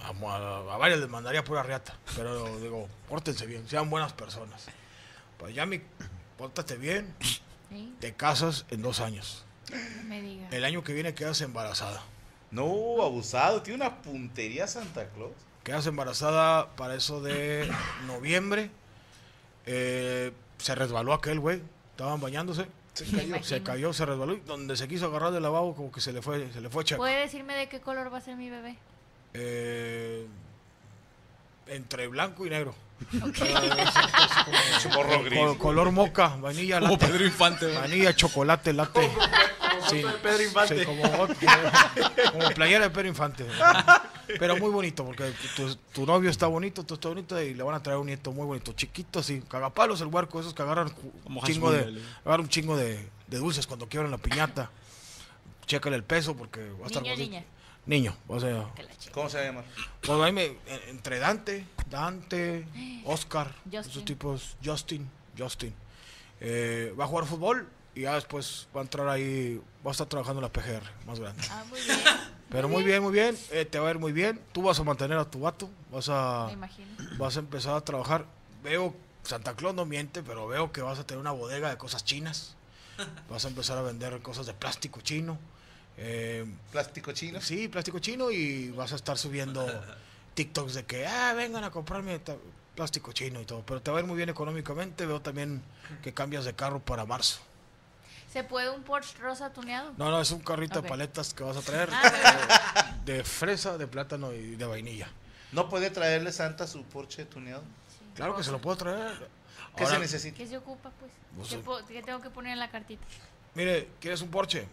A, 0.00 0.08
a- 0.08 0.74
a 0.74 0.76
varias 0.76 1.00
les 1.00 1.08
mandaría 1.08 1.42
pura 1.44 1.62
riata, 1.62 1.96
pero 2.14 2.60
digo, 2.60 2.88
pórtense 3.08 3.46
bien, 3.46 3.66
sean 3.70 3.88
buenas 3.88 4.12
personas. 4.12 4.66
Pues 5.38 5.54
ya 5.54 5.64
mi, 5.64 5.80
pórtate 6.36 6.76
bien, 6.76 7.14
Sí, 7.70 7.94
te 8.00 8.12
casas 8.12 8.66
en 8.68 8.82
dos 8.82 9.00
años. 9.00 9.46
no 9.70 10.02
me 10.04 10.20
diga. 10.20 10.46
El 10.50 10.62
año 10.66 10.84
que 10.84 10.92
viene 10.92 11.14
quedas 11.14 11.40
embarazada. 11.40 12.02
No, 12.56 13.02
abusado. 13.02 13.60
Tiene 13.60 13.84
una 13.84 14.00
puntería 14.00 14.66
Santa 14.66 15.06
Claus. 15.10 15.32
Quedas 15.62 15.86
embarazada 15.86 16.74
para 16.74 16.94
eso 16.94 17.20
de 17.20 17.70
noviembre. 18.06 18.70
Eh, 19.66 20.32
se 20.56 20.74
resbaló 20.74 21.12
aquel 21.12 21.38
güey, 21.38 21.60
estaban 21.90 22.18
bañándose. 22.18 22.66
Se 22.94 23.04
cayó, 23.04 23.42
se 23.42 23.62
cayó, 23.62 23.92
se 23.92 24.06
resbaló 24.06 24.32
y 24.32 24.40
donde 24.40 24.74
se 24.74 24.88
quiso 24.88 25.06
agarrar 25.06 25.32
del 25.32 25.42
lavabo 25.42 25.76
como 25.76 25.92
que 25.92 26.00
se 26.00 26.14
le 26.14 26.22
fue, 26.22 26.50
se 26.50 26.62
le 26.62 26.70
fue 26.70 26.82
checo. 26.82 27.02
¿Puede 27.02 27.20
decirme 27.20 27.54
de 27.54 27.68
qué 27.68 27.80
color 27.80 28.10
va 28.10 28.18
a 28.18 28.20
ser 28.22 28.36
mi 28.36 28.48
bebé? 28.48 28.78
Eh, 29.34 30.26
entre 31.66 32.06
blanco 32.06 32.46
y 32.46 32.50
negro. 32.50 32.74
Morro 34.94 35.22
gris. 35.22 35.38
Co- 35.38 35.58
color 35.58 35.90
moca, 35.92 36.28
vainilla, 36.36 36.80
Como 36.80 36.92
latte. 36.92 37.06
Pedro 37.06 37.24
Infante. 37.24 37.66
¿verdad? 37.66 37.80
Vainilla, 37.82 38.14
chocolate, 38.16 38.72
latte. 38.72 39.10
Sí, 39.88 40.02
Pedro 40.22 40.42
Infante. 40.42 40.78
sí, 40.80 40.84
como, 40.84 41.02
playera 42.54 42.84
de 42.84 42.90
Pedro 42.90 43.08
Infante. 43.08 43.46
Pero 44.38 44.56
muy 44.56 44.70
bonito, 44.70 45.04
porque 45.04 45.32
tu, 45.54 45.74
tu 45.92 46.06
novio 46.06 46.30
está 46.30 46.46
bonito, 46.48 46.82
tú 46.84 46.94
estás 46.94 47.10
bonito 47.10 47.40
y 47.40 47.54
le 47.54 47.62
van 47.62 47.74
a 47.76 47.82
traer 47.82 47.98
un 47.98 48.06
nieto 48.06 48.32
muy 48.32 48.44
bonito, 48.46 48.72
chiquito 48.72 49.20
así, 49.20 49.40
cagapalos 49.48 50.00
el 50.00 50.08
huerco, 50.08 50.40
esos 50.40 50.52
que 50.54 50.62
agarran 50.62 50.88
ju- 50.88 51.12
Como 51.22 51.40
un 51.40 51.46
chingo 51.46 51.70
de, 51.70 52.00
agarran 52.24 52.46
un 52.46 52.48
chingo 52.48 52.76
de, 52.76 53.08
de 53.28 53.38
dulces 53.38 53.66
cuando 53.66 53.88
quiebran 53.88 54.10
la 54.10 54.18
piñata. 54.18 54.70
Chécale 55.66 55.96
el 55.96 56.04
peso 56.04 56.36
porque 56.36 56.60
va 56.80 56.84
a 56.84 56.86
estar 56.86 57.02
Niño 57.02 57.14
o 57.14 57.16
gordito. 57.16 57.30
niña. 57.30 57.44
Niño, 57.86 58.16
o 58.26 58.40
sea. 58.40 58.66
¿Cómo 59.12 59.28
se 59.28 59.36
va 59.36 59.42
a 59.42 59.46
llamar? 59.46 59.64
pues 60.00 60.20
ahí 60.20 60.32
me, 60.32 60.44
en- 60.46 60.58
entre 60.88 61.18
Dante, 61.20 61.64
Dante, 61.90 62.66
Oscar, 63.04 63.52
Justin. 63.64 63.80
esos 63.80 64.04
tipos, 64.04 64.56
Justin, 64.64 65.08
Justin. 65.36 65.74
Eh, 66.40 66.94
va 66.98 67.04
a 67.04 67.06
jugar 67.08 67.26
fútbol 67.26 67.68
y 67.94 68.02
ya 68.02 68.14
después 68.14 68.68
va 68.76 68.80
a 68.80 68.84
entrar 68.84 69.08
ahí, 69.08 69.60
va 69.84 69.90
a 69.90 69.92
estar 69.92 70.06
trabajando 70.06 70.40
en 70.40 70.42
la 70.44 70.52
PGR, 70.52 70.82
más 71.06 71.20
grande. 71.20 71.42
Ah, 71.50 71.64
muy 71.68 71.80
bien. 71.80 71.98
Pero 72.48 72.68
muy 72.68 72.84
bien, 72.84 73.02
muy 73.02 73.12
bien, 73.12 73.36
eh, 73.50 73.64
te 73.64 73.78
va 73.78 73.88
a 73.88 73.90
ir 73.90 73.98
muy 73.98 74.12
bien. 74.12 74.40
Tú 74.52 74.62
vas 74.62 74.78
a 74.78 74.84
mantener 74.84 75.18
a 75.18 75.24
tu 75.28 75.40
vato, 75.40 75.68
vas 75.90 76.08
a, 76.08 76.44
Me 76.46 76.52
imagino. 76.52 76.88
vas 77.18 77.36
a 77.36 77.40
empezar 77.40 77.74
a 77.74 77.80
trabajar. 77.80 78.24
Veo, 78.62 78.94
Santa 79.24 79.54
Claus 79.54 79.74
no 79.74 79.84
miente, 79.84 80.22
pero 80.22 80.46
veo 80.46 80.70
que 80.70 80.80
vas 80.82 80.98
a 80.98 81.06
tener 81.06 81.20
una 81.20 81.32
bodega 81.32 81.70
de 81.70 81.76
cosas 81.76 82.04
chinas. 82.04 82.54
Vas 83.28 83.44
a 83.44 83.48
empezar 83.48 83.76
a 83.76 83.82
vender 83.82 84.22
cosas 84.22 84.46
de 84.46 84.54
plástico 84.54 85.02
chino. 85.02 85.38
Eh, 85.98 86.46
¿Plástico 86.72 87.12
chino? 87.12 87.42
Sí, 87.42 87.68
plástico 87.68 87.98
chino 87.98 88.30
y 88.30 88.70
vas 88.70 88.92
a 88.92 88.96
estar 88.96 89.18
subiendo 89.18 89.66
TikToks 90.36 90.74
de 90.74 90.84
que, 90.84 91.06
ah, 91.06 91.32
vengan 91.34 91.64
a 91.64 91.70
comprarme 91.70 92.20
plástico 92.76 93.12
chino 93.12 93.40
y 93.40 93.44
todo. 93.44 93.64
Pero 93.66 93.82
te 93.82 93.90
va 93.90 93.98
a 93.98 94.00
ir 94.02 94.06
muy 94.06 94.16
bien 94.16 94.28
económicamente. 94.28 95.06
Veo 95.06 95.20
también 95.20 95.62
que 96.02 96.12
cambias 96.14 96.44
de 96.44 96.54
carro 96.54 96.78
para 96.78 97.04
marzo. 97.06 97.40
¿Se 98.32 98.44
puede 98.44 98.68
un 98.68 98.82
Porsche 98.82 99.16
rosa 99.18 99.50
tuneado? 99.52 99.94
No, 99.96 100.10
no, 100.10 100.20
es 100.20 100.30
un 100.30 100.40
carrito 100.40 100.82
de 100.82 100.88
paletas 100.88 101.32
que 101.32 101.42
vas 101.42 101.56
a 101.56 101.62
traer 101.62 101.88
Ah, 101.90 102.94
de, 103.04 103.14
de 103.14 103.24
fresa, 103.24 103.78
de 103.78 103.86
plátano 103.86 104.32
y 104.32 104.56
de 104.56 104.66
vainilla. 104.66 105.08
¿No 105.52 105.70
puede 105.70 105.90
traerle 105.90 106.30
Santa 106.32 106.66
su 106.66 106.84
Porsche 106.84 107.24
tuneado? 107.24 107.62
Claro 108.14 108.36
que 108.36 108.44
se 108.44 108.52
lo 108.52 108.60
puedo 108.60 108.76
traer. 108.76 109.28
¿Qué 109.74 109.84
Ahora, 109.84 109.96
se 109.96 110.00
necesita? 110.00 110.36
¿Qué 110.36 110.46
se 110.46 110.58
ocupa, 110.58 110.90
pues? 111.00 111.12
No 111.58 111.86
¿Qué, 111.86 111.94
qué 111.94 112.02
tengo 112.02 112.20
que 112.20 112.28
poner 112.30 112.52
en 112.52 112.58
la 112.58 112.70
cartita? 112.70 113.04
Mire, 113.54 113.88
¿quieres 114.00 114.20
un 114.20 114.28
Porsche? 114.30 114.66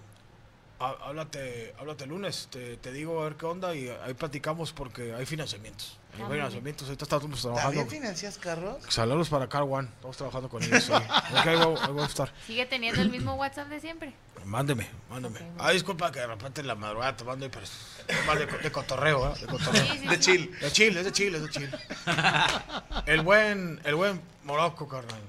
Há- 0.83 0.97
Háblate, 1.07 1.73
háblate 1.79 2.03
el 2.03 2.09
lunes, 2.09 2.47
te, 2.51 2.77
te 2.77 2.91
digo 2.91 3.21
a 3.21 3.25
ver 3.25 3.35
qué 3.35 3.45
onda 3.45 3.73
y 3.75 3.87
ahí 3.89 4.13
platicamos 4.13 4.73
porque 4.73 5.13
hay 5.13 5.25
financiamientos. 5.25 5.97
Hay 6.15 6.21
Ah, 6.23 6.29
financiamientos, 6.29 6.87
ahorita 6.87 7.05
estamos 7.05 7.41
trabajando. 7.41 7.79
¿También 7.79 7.89
financias 8.01 8.37
carros? 8.37 8.83
Saludos 8.89 9.29
para 9.29 9.47
Car 9.47 9.63
One, 9.63 9.87
estamos 9.95 10.17
trabajando 10.17 10.49
con 10.49 10.61
ellos. 10.61 10.83
sí. 10.83 10.91
Ok, 11.31 11.47
ahí 11.47 11.55
voy, 11.57 11.75
ahí 11.81 11.91
voy 11.93 12.03
a 12.03 12.05
estar. 12.05 12.31
¿Sigue 12.45 12.65
teniendo 12.65 13.01
el 13.01 13.09
mismo 13.09 13.35
WhatsApp 13.35 13.67
de 13.69 13.79
siempre? 13.79 14.13
Mándeme, 14.45 14.89
mándeme. 15.09 15.37
Ok, 15.39 15.41
bueno. 15.45 15.63
Ah, 15.63 15.71
disculpa 15.71 16.11
que 16.11 16.19
de 16.19 16.27
repente 16.27 16.59
en 16.61 16.67
la 16.67 16.75
madrugada 16.75 17.15
te 17.15 17.23
mando, 17.23 17.49
pero 17.49 17.63
es 17.65 18.25
más 18.27 18.37
de, 18.37 18.45
de 18.45 18.71
cotorreo, 18.71 19.33
¿eh? 19.33 19.39
De 19.39 19.47
cotorreo. 19.47 19.85
Sí, 19.85 19.99
sí, 19.99 20.07
De 20.07 20.15
sí. 20.15 20.21
chill. 20.21 20.59
De 20.59 20.71
Chile, 20.71 20.99
es 20.99 21.05
de 21.05 21.11
Chile, 21.13 21.37
es 21.37 21.43
de 21.43 21.49
Chile. 21.49 21.71
El 23.05 23.21
buen, 23.21 23.79
el 23.85 23.95
buen 23.95 24.21
Morocco, 24.43 24.87
carnal. 24.87 25.21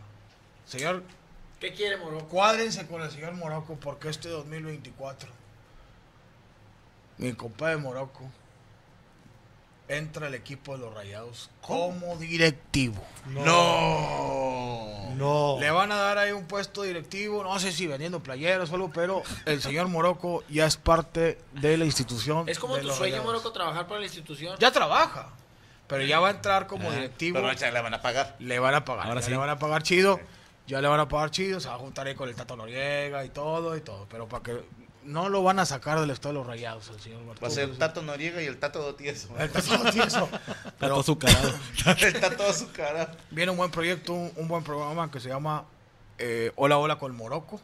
Señor, 0.67 1.03
¿Qué 1.61 1.73
quiere 1.73 1.97
Morocco? 1.97 2.27
cuádrense 2.29 2.87
con 2.87 3.01
el 3.03 3.11
señor 3.11 3.33
Morocco 3.35 3.77
porque 3.81 4.09
este 4.11 4.29
2024, 4.29 5.31
mi 7.19 7.33
compadre 7.33 7.77
Morocco, 7.77 8.23
entra 9.89 10.29
al 10.29 10.35
equipo 10.35 10.73
de 10.73 10.79
los 10.79 10.95
Rayados 10.95 11.51
como 11.61 12.17
directivo. 12.17 13.03
No. 13.27 15.13
No. 15.15 15.57
Le 15.61 15.71
van 15.71 15.93
a 15.93 15.97
dar 15.97 16.19
ahí 16.19 16.33
un 16.33 16.47
puesto 16.47 16.83
directivo, 16.83 17.45
no 17.45 17.59
sé 17.59 17.71
si 17.73 17.87
vendiendo 17.87 18.21
playeras 18.21 18.71
o 18.71 18.75
algo, 18.75 18.91
pero 18.91 19.23
el 19.45 19.61
señor 19.63 19.89
Morocco 19.89 20.43
ya 20.49 20.67
es 20.67 20.77
parte 20.77 21.39
de 21.53 21.77
la 21.77 21.85
institución. 21.85 22.49
Es 22.49 22.59
como 22.59 22.77
de 22.77 22.83
tu 22.83 22.89
los 22.89 22.97
sueño, 22.97 23.17
Rayados. 23.17 23.27
Morocco, 23.27 23.53
trabajar 23.53 23.87
para 23.87 24.01
la 24.01 24.07
institución. 24.07 24.57
Ya 24.59 24.71
trabaja, 24.73 25.29
pero 25.87 26.03
ya 26.05 26.19
va 26.19 26.29
a 26.29 26.31
entrar 26.33 26.67
como 26.67 26.91
directivo. 26.91 27.41
Pero 27.41 27.53
ya 27.53 27.71
le 27.71 27.81
van 27.81 27.95
a 27.95 28.03
pagar. 28.03 28.37
Le 28.39 28.59
van 28.59 28.75
a 28.75 28.85
pagar, 28.85 29.07
Ahora 29.07 29.21
ya 29.21 29.27
sí. 29.27 29.31
le 29.31 29.37
van 29.37 29.51
a 29.51 29.59
pagar 29.59 29.83
chido. 29.83 30.19
Ya 30.67 30.81
le 30.81 30.89
van 30.89 30.99
a 30.99 31.07
pagar 31.09 31.31
chido, 31.31 31.61
se 31.61 31.69
va 31.69 31.75
a 31.75 31.79
juntar 31.79 32.07
ahí 32.07 32.15
con 32.15 32.27
el 32.27 32.35
Tato 32.35 32.57
Noriega 32.57 33.23
y 33.23 33.29
todo 33.29 33.77
y 33.77 33.83
todo. 33.83 34.07
Pero 34.09 34.27
para 34.27 34.43
que 34.43 34.65
no 35.05 35.29
lo 35.29 35.43
van 35.43 35.59
a 35.59 35.67
sacar 35.67 36.01
del 36.01 36.11
estado 36.11 36.33
de 36.35 36.39
los 36.41 36.47
rayados, 36.47 36.89
el 36.89 37.01
señor 37.01 37.21
Va 37.21 37.25
a 37.25 37.27
Bartolo. 37.29 37.51
ser 37.51 37.77
Tato 37.77 38.03
Noriega 38.03 38.43
y 38.43 38.47
el 38.47 38.59
Tato 38.59 38.81
Dotieso. 38.83 39.29
El 39.39 39.51
Tato 39.51 39.91
Tieso. 39.91 40.29
Pero 40.79 41.01
azucarado. 41.01 41.53
el 42.01 42.21
Tato 42.21 42.47
Azucara. 42.47 43.13
Viene 43.31 43.51
un 43.53 43.57
buen 43.59 43.71
proyecto, 43.71 44.13
un, 44.13 44.33
un 44.37 44.49
buen 44.49 44.65
programa 44.65 45.11
que 45.11 45.21
se 45.21 45.29
llama 45.29 45.65
eh, 46.19 46.53
Hola 46.57 46.79
Hola 46.79 46.99
con 46.99 47.15
Morocco. 47.15 47.61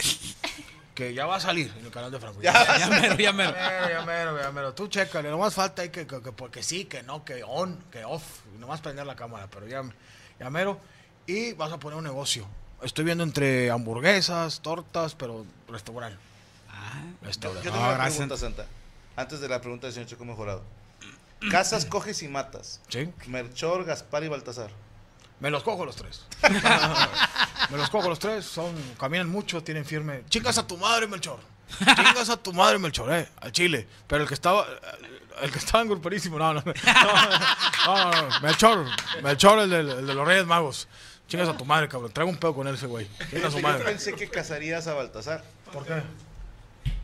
Que 0.95 1.15
ya 1.15 1.25
va 1.25 1.37
a 1.37 1.41
salir 1.41 1.73
en 1.79 1.87
el 1.87 1.91
canal 1.91 2.11
de 2.11 2.21
Franco. 2.21 2.43
Ya. 2.43 2.53
ya 2.79 2.87
mero, 2.89 3.17
ya 3.17 3.33
mero. 3.33 3.55
ya 3.55 4.03
mero, 4.05 4.43
ya 4.43 4.53
mero. 4.53 4.75
Tú 4.75 4.89
chécale, 4.89 5.31
nomás 5.31 5.55
falta 5.55 5.83
ahí 5.83 5.89
que, 5.89 6.07
que, 6.07 6.21
que 6.21 6.33
porque 6.33 6.63
sí, 6.63 6.85
que 6.85 7.03
no, 7.03 7.25
que 7.25 7.43
on, 7.43 7.79
que 7.91 8.05
off, 8.05 8.23
nomás 8.59 8.81
prender 8.83 9.07
la 9.07 9.17
cámara, 9.17 9.49
pero 9.51 9.67
ya, 9.67 9.83
ya 10.39 10.51
mero. 10.51 10.79
Y 11.27 11.55
vas 11.55 11.73
a 11.73 11.79
poner 11.79 11.97
un 11.97 12.05
negocio. 12.05 12.47
Estoy 12.83 13.05
viendo 13.07 13.25
entre 13.25 13.71
hamburguesas, 13.71 14.61
tortas, 14.61 15.15
pero 15.15 15.47
restaurante. 15.69 16.19
Ah, 16.81 17.03
Restaurante. 17.23 17.65
Yo 17.67 17.71
tengo 17.73 17.85
No, 17.85 17.89
una 17.91 17.99
gracias. 17.99 18.17
pregunta, 18.17 18.37
Santa. 18.37 18.67
Antes 19.17 19.41
de 19.41 19.49
la 19.49 19.61
pregunta 19.61 19.87
del 19.87 19.95
señor 19.95 20.09
Choco 20.09 20.25
Mejorado. 20.25 20.63
Casas, 21.51 21.85
coges 21.87 22.23
y 22.23 22.29
matas. 22.29 22.81
Sí. 22.89 23.09
Merchor, 23.27 23.85
Gaspar 23.85 24.25
y 24.25 24.29
Baltasar. 24.29 24.71
Me 25.41 25.51
los 25.51 25.63
cojo 25.63 25.85
los 25.87 25.97
tres. 25.97 26.27
Me 27.71 27.79
los 27.79 27.89
cojo 27.89 28.09
los 28.09 28.19
tres, 28.19 28.45
son, 28.45 28.75
caminan 28.99 29.29
mucho, 29.29 29.63
tienen 29.63 29.85
firme. 29.85 30.23
Chingas 30.29 30.59
a 30.59 30.67
tu 30.67 30.77
madre, 30.77 31.07
Melchor. 31.07 31.39
Chingas 31.79 32.29
a 32.29 32.37
tu 32.37 32.53
madre, 32.53 32.79
Melchor, 32.79 33.13
eh, 33.15 33.29
al 33.41 33.53
chile. 33.53 33.87
Pero 34.07 34.23
el 34.23 34.29
que 34.29 34.35
estaba, 34.35 34.67
el 35.41 35.51
que 35.51 35.59
estaba 35.59 35.83
en 35.83 35.89
gruperísimo, 35.89 36.39
no, 36.39 36.53
no, 36.53 36.63
no, 36.67 36.73
no, 36.75 38.11
no, 38.11 38.31
no. 38.31 38.41
Melchor, 38.41 38.85
Melchor, 39.23 39.61
el, 39.61 39.71
de 39.71 40.15
los 40.15 40.27
Reyes 40.27 40.47
Magos. 40.47 40.89
Chingas 41.29 41.49
a 41.49 41.57
tu 41.57 41.65
madre, 41.65 41.89
cabrón. 41.89 42.13
Traigo 42.13 42.31
un 42.31 42.37
pedo 42.39 42.55
con 42.55 42.67
él 42.67 42.75
ese 42.75 42.87
güey. 42.87 43.09
Chingas 43.31 43.47
a 43.47 43.51
su 43.53 43.61
Yo 43.61 43.85
pensé 43.85 44.15
que 44.15 44.29
casarías 44.29 44.89
a 44.89 44.95
Baltasar. 44.95 45.45
¿Por 45.73 45.87
qué? 45.87 46.03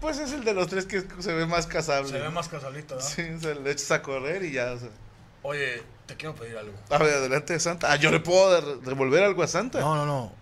Pues 0.00 0.18
es 0.18 0.32
el 0.32 0.44
de 0.44 0.54
los 0.54 0.68
tres 0.68 0.84
que 0.86 1.02
se 1.20 1.32
ve 1.32 1.46
más 1.46 1.66
casable. 1.66 2.08
Se 2.10 2.18
ve 2.18 2.28
más 2.30 2.48
casalito, 2.48 2.96
¿verdad? 2.96 3.08
Sí, 3.08 3.22
se 3.40 3.54
le 3.54 3.70
echas 3.70 3.90
a 3.90 4.02
correr 4.02 4.44
y 4.44 4.52
ya. 4.52 4.72
o 4.72 4.78
sea. 4.78 4.88
Oye, 5.42 5.82
te 6.06 6.16
quiero 6.16 6.34
pedir 6.34 6.56
algo. 6.58 6.74
A 6.90 6.98
ver, 6.98 7.14
adelante 7.14 7.52
de 7.54 7.60
Santa. 7.60 7.90
Ah, 7.92 7.96
yo 7.96 8.10
le 8.10 8.20
puedo 8.20 8.60
de- 8.60 8.76
devolver 8.88 9.24
algo 9.24 9.42
a 9.42 9.46
Santa. 9.46 9.80
No, 9.80 9.94
no, 9.96 10.04
no. 10.06 10.32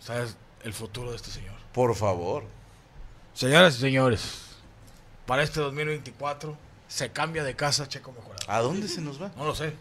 ¿Sabes 0.00 0.36
el 0.64 0.72
futuro 0.72 1.10
de 1.10 1.16
este 1.16 1.30
señor? 1.30 1.54
Por 1.72 1.94
favor. 1.94 2.44
Señoras 3.34 3.76
y 3.76 3.80
señores, 3.80 4.42
para 5.24 5.42
este 5.44 5.60
2024 5.60 6.56
se 6.88 7.12
cambia 7.12 7.44
de 7.44 7.54
casa 7.54 7.86
Checo 7.88 8.12
Mejorado. 8.12 8.40
¿A 8.48 8.60
dónde 8.60 8.88
se 8.88 9.00
nos 9.00 9.22
va? 9.22 9.30
No 9.36 9.44
lo 9.44 9.54
sé. 9.54 9.72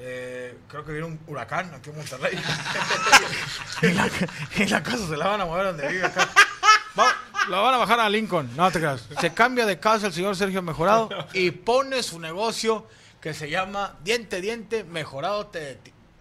Eh, 0.00 0.56
creo 0.68 0.84
que 0.84 0.92
viene 0.92 1.06
un 1.06 1.18
huracán 1.26 1.72
aquí 1.74 1.90
en 1.90 1.96
Monterrey. 1.96 2.38
y, 3.82 3.86
la, 3.92 4.08
y 4.56 4.66
la 4.66 4.82
casa 4.82 5.08
se 5.08 5.16
la 5.16 5.26
van 5.28 5.40
a 5.40 5.46
mover 5.46 5.66
donde 5.66 5.88
vive 5.88 6.04
acá. 6.06 6.28
La 7.48 7.60
van 7.60 7.74
a 7.74 7.78
bajar 7.78 8.00
a 8.00 8.08
Lincoln, 8.10 8.50
no 8.56 8.70
te 8.70 8.78
creas. 8.78 9.06
Se 9.20 9.32
cambia 9.32 9.64
de 9.64 9.78
casa 9.78 10.08
el 10.08 10.12
señor 10.12 10.36
Sergio 10.36 10.60
Mejorado 10.62 11.08
y 11.32 11.50
pone 11.50 12.02
su 12.02 12.20
negocio 12.20 12.86
que 13.20 13.32
se 13.34 13.48
llama 13.48 13.96
Diente, 14.04 14.40
Diente, 14.40 14.84
Mejorado 14.84 15.46
te, 15.46 15.78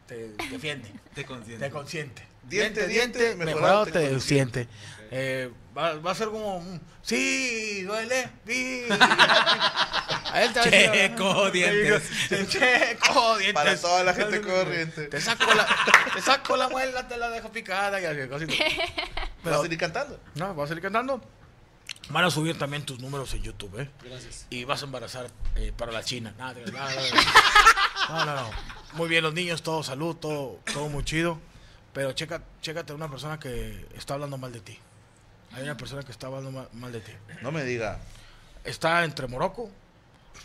te 0.07 0.29
defiende, 0.51 0.91
Te 1.13 1.25
consiente. 1.25 1.65
te 1.65 1.71
consiente. 1.71 2.27
Diente, 2.43 2.87
Diente, 2.87 3.35
Mejorado 3.35 3.45
Mejorado 3.45 3.85
te 3.85 3.91
te 3.91 4.09
consiente. 4.09 4.67
Eh, 5.11 5.51
va, 5.77 5.93
va 5.95 6.11
a 6.11 6.15
ser 6.15 6.29
como, 6.29 6.63
sí, 7.01 7.83
duele, 7.83 8.29
sí. 8.45 8.85
A 10.29 10.43
él 10.43 10.51
te 10.51 10.59
va 10.59 10.65
a 10.65 10.69
decir, 10.69 10.91
Checo, 10.91 11.51
dientes. 11.51 12.09
Checo, 12.49 13.37
dientes. 13.37 13.53
Para 13.53 13.79
toda 13.79 14.03
la 14.03 14.13
gente 14.13 14.41
corriente. 14.41 15.07
Te 15.07 15.21
saco 15.21 15.53
la, 15.53 15.67
te 16.13 16.21
saco 16.21 16.57
la 16.57 16.67
muela, 16.69 17.07
te 17.07 17.17
la 17.17 17.29
dejo 17.29 17.49
picada 17.51 18.01
y 18.01 18.05
así. 18.05 18.45
¿Vas 19.43 19.53
a 19.53 19.61
seguir 19.61 19.77
cantando? 19.77 20.19
No, 20.35 20.53
vas 20.53 20.65
a 20.65 20.67
seguir 20.69 20.83
cantando. 20.83 21.21
Van 22.09 22.23
a 22.23 22.29
subir 22.29 22.57
también 22.57 22.85
tus 22.85 22.99
números 22.99 23.33
en 23.33 23.43
YouTube, 23.43 23.79
¿eh? 23.79 23.89
Gracias. 24.03 24.47
Y 24.49 24.63
vas 24.65 24.81
a 24.81 24.85
embarazar 24.85 25.27
eh, 25.55 25.71
para 25.75 25.91
la 25.91 26.03
China. 26.03 26.33
Nada, 26.37 26.55
no, 26.65 26.71
no, 26.71 26.79
no. 26.79 28.25
No, 28.25 28.25
no, 28.25 28.35
no. 28.35 28.49
Muy 28.93 29.09
bien, 29.09 29.23
los 29.23 29.33
niños, 29.33 29.61
todo 29.61 29.83
salud, 29.83 30.15
todo, 30.15 30.59
todo 30.73 30.89
muy 30.89 31.03
chido. 31.03 31.39
Pero 31.93 32.11
checa, 32.13 32.41
chécate 32.61 32.93
una 32.93 33.09
persona 33.09 33.39
que 33.39 33.87
está 33.95 34.15
hablando 34.15 34.37
mal 34.37 34.51
de 34.51 34.59
ti. 34.59 34.79
Hay 35.57 35.63
una 35.63 35.75
persona 35.77 36.03
que 36.03 36.11
está 36.11 36.27
hablando 36.27 36.51
ma- 36.51 36.67
mal 36.73 36.91
de 36.91 36.99
ti. 37.01 37.11
No 37.41 37.51
me 37.51 37.63
diga. 37.63 37.99
Está 38.63 39.03
entre 39.03 39.27
Morocco, 39.27 39.69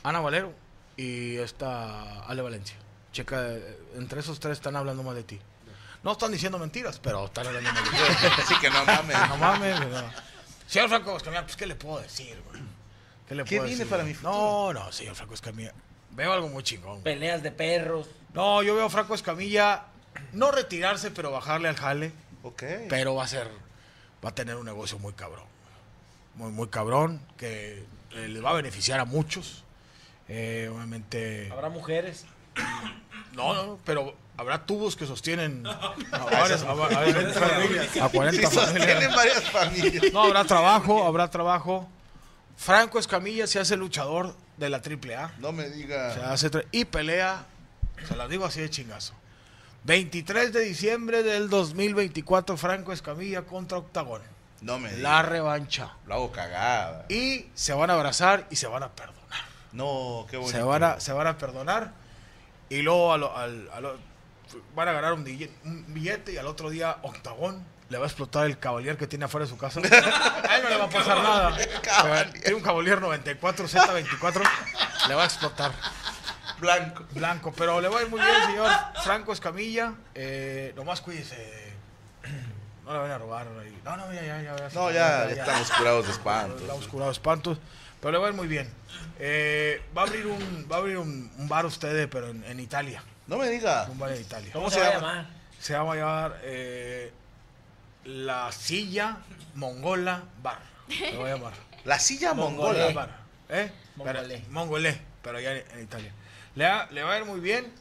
Ana 0.03 0.21
Valero 0.21 0.53
y 0.97 1.37
está 1.37 2.23
Ale 2.25 2.43
Valencia. 2.43 2.77
Checa, 3.13 3.47
entre 3.95 4.21
esos 4.21 4.41
tres 4.41 4.55
están 4.59 4.75
hablando 4.77 5.03
mal 5.03 5.15
de 5.15 5.23
ti. 5.25 5.41
No 6.03 6.13
están 6.13 6.33
diciendo 6.33 6.59
mentiras, 6.59 6.99
pero 6.99 7.27
están 7.27 7.47
hablando 7.47 7.71
mal 7.73 7.85
de 7.85 7.91
ti. 7.91 7.97
Así 8.43 8.55
que 8.61 8.71
no 8.71 8.85
mames. 8.85 9.17
No 9.29 9.37
mames, 9.37 9.81
no. 9.81 10.03
Señor 10.67 10.89
Franco 10.89 11.17
Escamilla, 11.17 11.43
pues 11.43 11.57
¿qué 11.57 11.67
le 11.67 11.75
puedo 11.75 12.01
decir, 12.01 12.43
güey? 12.49 12.63
¿Qué 13.29 13.35
le 13.35 13.45
¿Qué 13.45 13.57
puedo 13.57 13.63
viene 13.69 13.79
decir? 13.79 13.91
para 13.91 14.03
mi 14.05 14.15
futuro? 14.15 14.33
No, 14.33 14.73
no, 14.73 14.93
señor 14.93 15.15
Franco 15.15 15.35
Escamilla. 15.35 15.73
Veo 16.11 16.33
algo 16.33 16.49
muy 16.49 16.63
chingón. 16.63 16.93
güey. 17.01 17.05
Peleas 17.05 17.43
de 17.43 17.53
perros. 17.53 18.09
No, 18.35 18.63
yo 18.63 18.75
veo 18.75 18.87
a 18.87 18.91
Franco 18.91 19.15
Escamilla 19.15 19.85
no 20.33 20.51
retirarse, 20.51 21.11
pero 21.11 21.31
bajarle 21.31 21.69
al 21.69 21.77
jale. 21.77 22.13
Ok. 22.43 22.63
Pero 22.89 23.15
va 23.15 23.25
a 23.25 23.29
ser, 23.29 23.49
va 24.25 24.31
a 24.31 24.35
tener 24.35 24.57
un 24.57 24.65
negocio 24.67 24.99
muy 24.99 25.13
cabrón. 25.15 25.45
muy, 26.35 26.51
muy 26.51 26.69
cabrón, 26.69 27.21
que 27.37 27.85
eh, 28.13 28.29
les 28.29 28.43
va 28.45 28.51
a 28.51 28.55
beneficiar 28.55 29.01
a 29.01 29.05
muchos. 29.05 29.65
Eh, 30.29 30.71
obviamente. 30.75 31.51
Habrá 31.53 31.69
mujeres. 31.69 32.25
No, 33.33 33.55
no, 33.55 33.79
pero 33.85 34.15
habrá 34.37 34.65
tubos 34.65 34.95
que 34.97 35.07
sostienen 35.07 35.67
a, 35.67 35.95
varias- 36.31 36.63
a- 36.63 36.71
a- 36.71 38.03
a- 38.03 38.05
a 38.07 38.09
40 38.09 38.51
Sí, 38.51 38.57
familias. 38.57 39.15
varias 39.17 39.45
familias. 39.51 40.13
No, 40.13 40.23
habrá 40.23 40.45
trabajo, 40.45 41.05
habrá 41.07 41.29
trabajo. 41.31 41.89
Franco 42.57 42.99
Escamilla 42.99 43.47
se 43.47 43.59
hace 43.59 43.77
luchador 43.77 44.35
de 44.57 44.69
la 44.71 44.79
AAA. 44.79 45.33
No 45.39 45.53
me 45.53 45.69
diga. 45.71 46.15
Se 46.15 46.21
hace 46.23 46.51
tra- 46.51 46.67
y 46.71 46.85
pelea, 46.85 47.47
se 48.07 48.17
las 48.17 48.29
digo 48.29 48.45
así 48.45 48.61
de 48.61 48.71
chingazo. 48.71 49.15
23 49.85 50.53
de 50.53 50.61
diciembre 50.61 51.23
del 51.23 51.49
2024, 51.49 52.57
Franco 52.57 52.93
Escamilla 52.93 53.43
contra 53.43 53.79
Octagón. 53.79 54.23
No 54.61 54.79
me. 54.79 54.93
La 54.99 55.23
revancha. 55.23 55.97
Lo 56.07 56.15
hago 56.15 56.33
cagada. 56.33 57.07
Y 57.09 57.47
se 57.55 57.73
van 57.73 57.91
a 57.91 57.95
abrazar 57.95 58.47
y 58.51 58.57
se 58.57 58.69
van 58.69 58.85
a 58.85 58.91
perdonar. 58.93 59.23
No, 59.73 60.27
qué 60.31 60.37
bonito. 60.37 60.57
Se 60.57 60.63
van 60.63 60.85
a, 60.85 61.01
se 61.01 61.13
van 61.13 61.27
a 61.27 61.37
perdonar. 61.37 61.93
Y 62.69 62.83
luego 62.83 63.13
a 63.13 63.19
lo- 63.19 63.37
al- 63.37 63.69
a 63.73 63.81
lo- 63.81 63.97
van 64.75 64.89
a 64.89 64.93
ganar 64.93 65.15
un 65.15 65.25
billete, 65.25 65.53
un 65.65 65.93
billete 65.93 66.33
y 66.33 66.37
al 66.37 66.47
otro 66.47 66.71
día 66.71 66.99
Octagón 67.03 67.65
le 67.89 67.99
va 67.99 68.05
a 68.05 68.07
explotar 68.07 68.47
el 68.47 68.59
Cavalier 68.59 68.97
que 68.97 69.07
tiene 69.07 69.25
afuera 69.25 69.45
de 69.47 69.51
su 69.51 69.59
casa. 69.59 69.81
A 70.49 70.57
él 70.57 70.63
no 70.63 70.69
le 70.71 70.77
va 70.79 70.85
a 70.85 70.89
pasar 70.91 71.19
nada. 71.23 71.57
Tiene 72.33 72.55
un 72.55 72.63
Cavalier 72.63 73.01
94 73.01 73.67
Z24. 73.67 74.43
Le 75.09 75.15
va 75.15 75.23
a 75.23 75.27
explotar. 75.27 75.73
Blanco. 76.63 77.05
Blanco, 77.11 77.53
pero 77.57 77.81
le 77.81 77.89
va 77.89 77.99
a 77.99 78.03
ir 78.03 78.09
muy 78.09 78.21
bien, 78.21 78.35
señor 78.47 78.71
Franco 79.03 79.33
Escamilla. 79.33 79.95
Eh, 80.15 80.73
nomás 80.77 81.01
cuídese. 81.01 81.73
No 82.85 82.93
le 82.93 82.99
vayan 83.01 83.17
a 83.17 83.19
robar. 83.19 83.47
ahí. 83.61 83.79
No, 83.85 83.97
no, 83.97 84.13
ya, 84.13 84.23
ya, 84.23 84.43
ya. 84.43 84.69
No, 84.73 84.91
ya, 84.91 85.27
ya 85.29 85.43
estamos 85.43 85.71
curados 85.73 86.07
de 86.07 86.13
espantos. 86.13 86.61
Estamos 86.63 86.87
curados 86.89 87.17
de 87.17 87.19
espantos. 87.21 87.59
Pero 88.01 88.13
le 88.13 88.19
va 88.19 88.27
a 88.27 88.31
ir 88.31 88.37
muy 88.37 88.47
bien. 88.49 88.69
Eh, 89.19 89.83
va 89.97 90.03
a 90.03 90.07
abrir 90.07 90.27
un, 90.27 90.67
va 90.71 90.77
a 90.77 90.79
abrir 90.79 90.97
un, 90.99 91.31
un 91.37 91.49
bar 91.49 91.67
usted, 91.67 92.09
pero 92.09 92.29
en, 92.29 92.43
en 92.45 92.59
Italia. 92.61 93.03
No 93.27 93.39
me 93.39 93.49
diga. 93.49 93.87
Un 93.91 93.99
bar 93.99 94.13
en 94.13 94.21
Italia. 94.21 94.51
¿Cómo 94.53 94.71
se 94.71 94.81
va 94.81 94.87
a 94.89 94.93
llamar? 94.95 95.27
Se 95.61 95.77
va 95.77 95.93
a 95.93 95.97
llamar 95.97 96.41
eh, 96.43 97.13
La 98.05 98.51
Silla 98.53 99.19
Mongola 99.55 100.23
Bar. 100.43 100.59
Se 100.89 101.17
va 101.17 101.27
a 101.27 101.31
llamar. 101.37 101.53
La 101.85 101.99
silla 101.99 102.35
Mongola 102.35 102.87
mongola. 102.87 102.93
Bar. 102.95 103.19
¿Eh? 103.49 103.73
Mongolé. 103.97 104.23
Pero- 104.39 104.51
Mongolé, 104.51 105.01
pero 105.23 105.39
allá 105.39 105.53
en, 105.57 105.65
en 105.73 105.83
Italia. 105.85 106.13
Le 106.55 106.67
va, 106.67 106.87
le 106.91 107.03
va 107.03 107.13
a 107.15 107.19
ir 107.19 107.25
muy 107.25 107.41
bien 107.41 107.73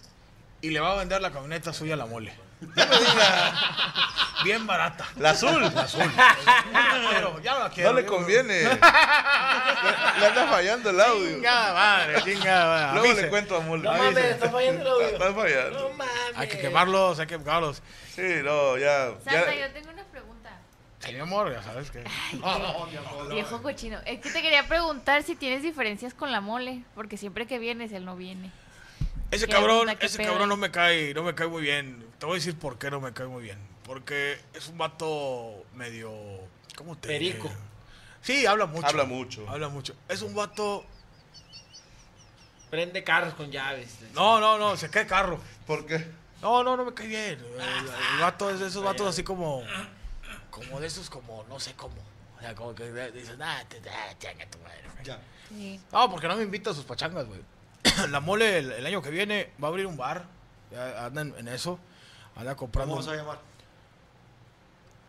y 0.62 0.70
le 0.70 0.80
va 0.80 0.94
a 0.94 0.96
vender 0.98 1.22
la 1.22 1.32
camioneta 1.32 1.74
suya 1.74 1.96
a 1.96 1.98
la 1.98 2.06
mole. 2.06 2.34
Bien 4.44 4.66
barata. 4.66 5.06
La 5.18 5.32
azul. 5.32 5.62
La 5.74 5.82
azul. 5.82 6.04
Pero 7.12 7.40
ya 7.42 7.54
no 7.54 7.60
la 7.60 7.70
quiero. 7.70 7.92
No 7.92 8.00
le 8.00 8.06
conviene. 8.06 8.64
le, 8.64 8.70
le 10.20 10.26
anda 10.28 10.48
fallando 10.50 10.90
el 10.90 11.02
audio. 11.02 11.30
Chingada 11.36 11.74
madre, 11.74 12.22
chingada 12.24 12.66
madre. 12.66 12.94
Luego 12.94 13.08
Avise. 13.08 13.22
le 13.24 13.30
cuento 13.30 13.56
a 13.58 13.60
Mole. 13.62 13.84
No 13.84 13.94
mames, 13.94 14.18
está 14.26 14.50
fallando 14.50 14.82
el 14.82 14.88
audio. 14.88 15.08
Está 15.08 15.34
fallando. 15.34 15.80
No 15.80 15.90
mames. 15.96 16.14
Hay 16.36 16.48
que 16.48 16.60
quemarlos, 16.60 17.20
hay 17.20 17.28
que 17.28 17.38
quemarlos. 17.38 17.82
Sí, 18.16 18.42
no, 18.44 18.78
ya. 18.78 19.12
Santa, 19.24 19.54
ya. 19.56 19.68
yo 19.68 19.74
tengo 19.74 19.90
una 19.92 20.04
pregunta. 20.04 20.11
Sí, 21.04 21.14
mi 21.14 21.20
amor, 21.20 21.52
ya 21.52 21.64
sabes 21.64 21.90
que. 21.90 22.04
Viejo 23.32 23.62
cochino. 23.62 24.00
Es 24.06 24.20
que 24.20 24.30
te 24.30 24.42
quería 24.42 24.68
preguntar 24.68 25.24
si 25.24 25.36
tienes 25.36 25.64
diferencias 25.64 26.14
con 26.14 26.32
la 26.32 26.42
mole, 26.42 26.84
porque 26.96 27.18
siempre 27.18 27.48
que 27.48 27.60
vienes 27.60 27.92
él 27.92 28.06
no 28.06 28.16
viene. 28.16 28.52
Ese 29.32 29.48
¿Qué 29.48 29.54
cabrón, 29.54 29.90
onda, 29.90 29.94
ese 29.94 30.18
pedo? 30.18 30.30
cabrón 30.32 30.50
no 30.50 30.58
me 30.58 30.72
cae, 30.72 31.14
no 31.14 31.24
me 31.24 31.34
cae 31.34 31.48
muy 31.48 31.62
bien. 31.62 32.06
Te 32.20 32.26
voy 32.26 32.34
a 32.34 32.36
decir 32.36 32.56
por 32.58 32.78
qué 32.78 32.92
no 32.92 33.00
me 33.00 33.14
cae 33.14 33.28
muy 33.28 33.44
bien. 33.44 33.58
Porque 33.84 34.40
es 34.54 34.68
un 34.68 34.78
vato 34.78 35.64
medio. 35.74 36.12
¿Cómo 36.76 36.96
te 36.98 37.08
diré? 37.18 37.32
Perico. 37.32 37.52
Sí, 38.22 38.46
habla 38.46 38.66
mucho. 38.68 38.86
Habla 38.86 39.06
mucho. 39.06 39.50
Habla 39.50 39.70
mucho. 39.70 39.96
Es 40.08 40.22
un 40.22 40.36
vato. 40.36 40.86
Prende 42.70 43.04
carros 43.04 43.34
con 43.34 43.52
llaves. 43.52 43.98
No, 44.14 44.40
no, 44.40 44.58
no, 44.58 44.78
se 44.78 44.90
cae 44.90 45.08
carro. 45.08 45.40
¿Por 45.66 45.86
qué? 45.86 46.06
No, 46.42 46.64
no, 46.64 46.78
no 46.78 46.86
me 46.86 46.94
cae 46.94 47.08
bien. 47.08 47.40
El, 47.40 47.60
el 48.16 48.20
vato 48.20 48.50
es 48.50 48.60
de 48.60 48.68
esos 48.68 48.84
vatos 48.84 49.08
así 49.08 49.24
como. 49.24 49.64
Como 50.52 50.80
de 50.80 50.88
esos, 50.88 51.10
como, 51.10 51.44
no 51.50 51.60
sé 51.60 51.74
cómo. 51.74 51.96
O 52.38 52.42
sea, 52.42 52.54
como 52.54 52.76
que 52.76 52.92
dices, 53.12 53.38
nah, 53.38 53.64
te, 53.66 53.82
ah, 53.90 54.14
chinga 54.20 54.46
tu 54.50 54.60
madre. 54.60 54.84
güey". 55.04 55.18
Sí. 55.50 55.80
No, 55.92 56.10
porque 56.12 56.28
no 56.28 56.36
me 56.36 56.44
invita 56.44 56.70
a 56.70 56.74
sus 56.74 56.86
pachangas, 56.86 57.26
güey. 57.26 57.42
La 58.10 58.20
mole 58.20 58.60
el, 58.60 58.72
el 58.72 58.86
año 58.86 59.02
que 59.02 59.10
viene 59.10 59.52
va 59.62 59.68
a 59.68 59.70
abrir 59.70 59.88
un 59.88 59.98
bar. 59.98 60.26
Ya 60.72 61.06
anda 61.06 61.22
en, 61.22 61.36
en 61.38 61.48
eso. 61.48 61.80
Anda 62.36 62.56
comprando. 62.56 62.94
¿Cómo 62.94 63.04
se 63.04 63.10
va 63.10 63.16
a 63.16 63.18
llamar? 63.18 63.40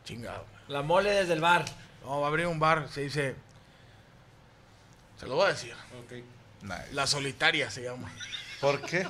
Chingado. 0.05 0.45
La 0.69 0.83
mole 0.83 1.11
desde 1.11 1.35
el 1.35 1.41
bar. 1.41 1.65
No, 2.03 2.21
va 2.21 2.27
a 2.27 2.29
abrir 2.31 2.47
un 2.47 2.59
bar. 2.59 2.89
Se 2.89 3.03
dice. 3.03 3.37
Se 5.19 5.27
lo 5.27 5.37
voy 5.37 5.47
a 5.47 5.49
decir. 5.51 5.75
Nice. 6.63 6.93
La 6.93 7.07
solitaria 7.07 7.71
se 7.71 7.83
llama. 7.83 8.13
¿Por 8.61 8.81
qué? 8.83 9.07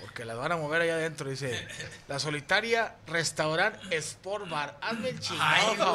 Porque 0.00 0.24
las 0.24 0.36
van 0.36 0.52
a 0.52 0.56
mover 0.56 0.82
allá 0.82 0.94
adentro. 0.94 1.28
Dice. 1.28 1.66
La 2.08 2.18
solitaria 2.18 2.94
restaurant 3.06 3.76
Sport 3.92 4.48
Bar. 4.48 4.78
Hazme 4.80 5.10
el 5.10 5.20
chingado. 5.20 5.92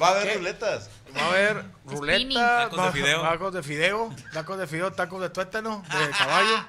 Va 0.00 0.08
a 0.08 0.10
haber 0.12 0.28
¿Qué? 0.28 0.34
ruletas. 0.38 0.90
Va 1.16 1.22
a 1.22 1.26
haber 1.28 1.56
Spinning. 1.58 1.98
ruleta, 1.98 2.68
Tacos 2.70 2.84
de 2.84 2.92
fideo. 3.02 3.22
tacos 3.22 3.54
de 3.54 3.62
fideo, 3.62 4.16
tacos 4.32 4.58
de 4.58 4.66
fideo, 4.66 4.92
tacos 4.92 5.20
de 5.20 5.30
tuétano, 5.30 5.82
de 5.98 6.10
caballo. 6.10 6.64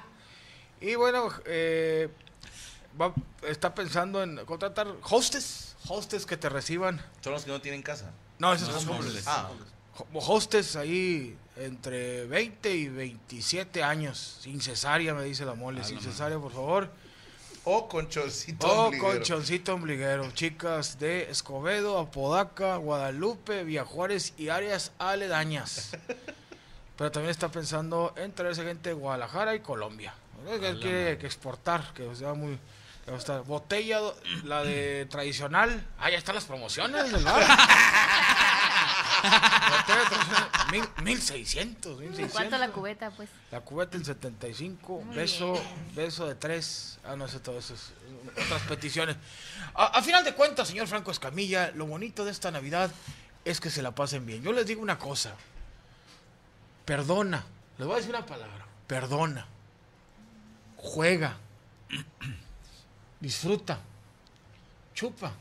Y 0.80 0.94
bueno, 0.94 1.28
eh, 1.44 2.08
va- 3.00 3.12
está 3.46 3.74
pensando 3.74 4.22
en 4.22 4.44
contratar 4.46 4.88
hostes, 5.10 5.76
hostes 5.88 6.24
que 6.26 6.36
te 6.36 6.48
reciban. 6.48 7.04
Son 7.22 7.32
los 7.34 7.44
que 7.44 7.50
no 7.50 7.60
tienen 7.60 7.82
casa. 7.82 8.10
No, 8.38 8.52
esos 8.54 8.68
son 8.68 8.88
homeless. 8.88 9.04
homeless. 9.06 9.26
Ah, 9.28 9.50
Ho- 9.50 9.79
Hostes 10.14 10.76
ahí 10.76 11.36
entre 11.56 12.26
20 12.26 12.74
y 12.74 12.88
27 12.88 13.82
años, 13.82 14.38
sin 14.40 14.60
cesárea, 14.60 15.14
me 15.14 15.24
dice 15.24 15.44
la 15.44 15.54
mole, 15.54 15.84
sin 15.84 16.00
cesárea, 16.00 16.38
por 16.38 16.52
favor. 16.52 16.90
o 17.64 17.86
con 17.88 18.08
chorcito. 18.08 18.66
O 18.66 18.86
ombliguero. 18.86 19.12
con 19.12 19.22
choncito 19.22 19.74
ombliguero. 19.74 20.30
Chicas 20.32 20.98
de 20.98 21.30
Escobedo, 21.30 21.98
Apodaca, 21.98 22.76
Guadalupe, 22.76 23.64
Villa 23.64 23.84
Juárez 23.84 24.32
y 24.38 24.48
áreas 24.48 24.92
aledañas. 24.98 25.90
Pero 26.96 27.10
también 27.10 27.30
está 27.30 27.48
pensando 27.48 28.12
en 28.16 28.32
traerse 28.32 28.62
gente 28.62 28.90
de 28.90 28.94
Guadalajara 28.94 29.54
y 29.54 29.60
Colombia. 29.60 30.14
Que 30.44 30.68
él 30.68 30.80
quiere 30.80 31.18
que 31.18 31.26
exportar, 31.26 31.92
que 31.94 32.14
sea 32.14 32.34
muy... 32.34 32.58
que 33.04 33.38
Botella, 33.46 34.00
la 34.44 34.62
de 34.64 35.06
tradicional. 35.06 35.86
Ah, 35.98 36.10
ya 36.10 36.18
están 36.18 36.34
las 36.34 36.44
promociones 36.44 37.10
del 37.12 37.24
bar. 37.24 37.42
Botella 37.42 37.46
tradicional, 37.46 38.49
mil, 40.70 40.84
1600, 41.02 41.98
1600. 41.98 42.32
¿Cuánto 42.32 42.58
la 42.58 42.68
cubeta, 42.70 43.10
pues? 43.10 43.28
La 43.50 43.60
cubeta 43.60 43.96
en 43.96 44.04
75, 44.04 45.00
Muy 45.02 45.16
beso, 45.16 45.52
bien. 45.52 45.64
beso 45.94 46.26
de 46.26 46.34
tres. 46.34 46.98
Ah, 47.04 47.16
no 47.16 47.28
sé, 47.28 47.40
todo 47.40 47.58
eso 47.58 47.74
es 47.74 47.92
otras 48.44 48.62
peticiones. 48.62 49.16
A, 49.74 49.86
a 49.86 50.02
final 50.02 50.24
de 50.24 50.34
cuentas, 50.34 50.68
señor 50.68 50.86
Franco 50.86 51.10
Escamilla, 51.10 51.70
lo 51.72 51.86
bonito 51.86 52.24
de 52.24 52.30
esta 52.30 52.50
Navidad 52.50 52.90
es 53.44 53.60
que 53.60 53.70
se 53.70 53.82
la 53.82 53.94
pasen 53.94 54.26
bien. 54.26 54.42
Yo 54.42 54.52
les 54.52 54.66
digo 54.66 54.82
una 54.82 54.98
cosa. 54.98 55.34
Perdona. 56.84 57.44
Les 57.78 57.86
voy 57.86 57.94
a 57.94 57.98
decir 57.98 58.14
una 58.14 58.26
palabra. 58.26 58.66
Perdona. 58.86 59.46
Juega. 60.76 61.36
Disfruta. 63.20 63.78
Chupa. 64.94 65.32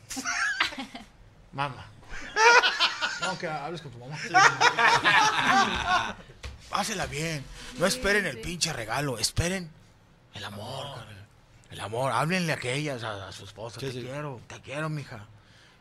Mama. 1.53 1.85
No, 3.21 3.37
que 3.37 3.47
hables 3.47 3.81
con 3.81 3.91
tu 3.91 3.97
mamá. 3.99 4.17
Pásela 6.69 7.05
bien. 7.07 7.43
No 7.77 7.85
esperen 7.85 8.25
el 8.25 8.39
pinche 8.41 8.71
regalo. 8.73 9.17
Esperen 9.17 9.69
el 10.33 10.43
amor. 10.45 10.95
carnal. 10.95 11.27
El 11.71 11.79
amor. 11.81 12.11
Háblenle 12.11 12.53
a 12.53 12.55
aquellas, 12.55 13.03
a, 13.03 13.27
a 13.27 13.31
su 13.31 13.43
esposa. 13.45 13.79
te 13.79 13.91
quiero, 13.91 14.41
te 14.47 14.61
quiero, 14.61 14.89
mija. 14.89 15.25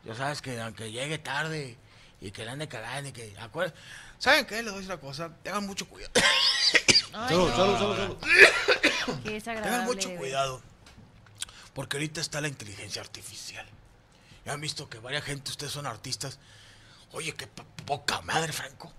Yo 0.05 0.15
sabes 0.15 0.41
que 0.41 0.59
aunque 0.61 0.91
llegue 0.91 1.17
tarde 1.17 1.77
y 2.21 2.31
que 2.31 2.43
le 2.45 2.51
ande 2.51 2.67
cagando 2.67 3.09
y 3.09 3.11
que... 3.13 3.35
acuer- 3.37 3.73
¿Saben 4.17 4.45
qué? 4.45 4.55
Les 4.63 4.65
voy 4.65 4.73
a 4.73 4.75
decir 4.77 4.91
una 4.91 4.99
cosa. 5.01 5.29
Tengan 5.43 5.65
mucho 5.65 5.87
cuidado. 5.87 6.11
Ay, 7.13 7.29
Salud, 7.29 7.49
no. 7.49 7.55
salud, 7.55 7.97
salud. 7.97 8.17
Tengan 9.43 9.85
mucho 9.85 10.13
cuidado. 10.15 10.61
Porque 11.73 11.97
ahorita 11.97 12.19
está 12.19 12.41
la 12.41 12.47
inteligencia 12.49 13.01
artificial. 13.01 13.65
Ya 14.45 14.53
han 14.53 14.61
visto 14.61 14.89
que 14.89 14.99
varias 14.99 15.23
gente, 15.23 15.51
ustedes 15.51 15.71
son 15.71 15.85
artistas. 15.85 16.39
Oye, 17.11 17.33
qué 17.33 17.47
po- 17.47 17.63
poca 17.85 18.21
madre, 18.21 18.53
Franco. 18.53 18.91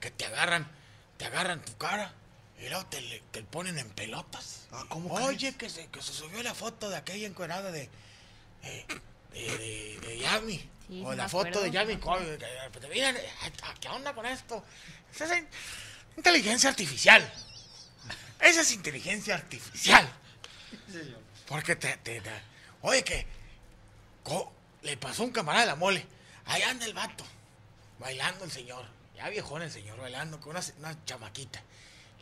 Que 0.00 0.10
te 0.10 0.24
agarran, 0.26 0.68
te 1.16 1.24
agarran 1.26 1.64
tu 1.64 1.76
cara 1.76 2.12
y 2.58 2.68
luego 2.68 2.86
te, 2.86 3.00
le- 3.00 3.20
te 3.30 3.42
ponen 3.42 3.78
en 3.78 3.88
pelotas. 3.90 4.66
Ah, 4.72 4.84
¿cómo 4.88 5.12
Oye, 5.14 5.54
que 5.56 5.68
se, 5.70 5.86
que 5.88 6.02
se 6.02 6.12
subió 6.12 6.42
la 6.42 6.54
foto 6.54 6.88
de 6.90 6.96
aquella 6.96 7.26
encuerada 7.26 7.70
de, 7.70 7.88
eh, 8.62 8.86
de, 9.32 9.40
de, 9.58 9.98
de 10.00 10.18
Yami. 10.18 10.68
Sí, 10.88 11.02
o 11.04 11.14
la 11.14 11.28
foto 11.28 11.48
acuerdo. 11.48 11.62
de 11.62 11.70
Yami. 11.70 11.96
Miren, 12.90 13.16
eh, 13.16 13.30
¿qué 13.80 13.88
onda 13.88 14.12
con 14.14 14.26
esto? 14.26 14.64
Esa 15.14 15.24
es 15.26 15.38
in- 15.42 15.48
inteligencia 16.16 16.68
artificial. 16.70 17.32
Esa 18.40 18.62
es 18.62 18.72
inteligencia 18.72 19.34
artificial. 19.36 20.12
Porque 21.46 21.76
te, 21.76 21.96
te- 21.98 22.20
te- 22.20 22.42
Oye, 22.82 23.04
que. 23.04 23.24
co- 24.24 24.52
le 24.82 24.96
pasó 24.96 25.22
un 25.22 25.30
camarada 25.30 25.64
de 25.64 25.70
la 25.70 25.76
mole. 25.76 26.04
Ahí 26.46 26.62
anda 26.62 26.84
el 26.86 26.92
vato. 26.94 27.24
Bailando 28.02 28.44
el 28.44 28.50
señor. 28.50 28.84
Ya 29.16 29.28
viejón 29.30 29.62
el 29.62 29.70
señor, 29.70 29.98
bailando 29.98 30.40
con 30.40 30.50
una, 30.56 30.60
una 30.78 31.04
chamaquita. 31.04 31.62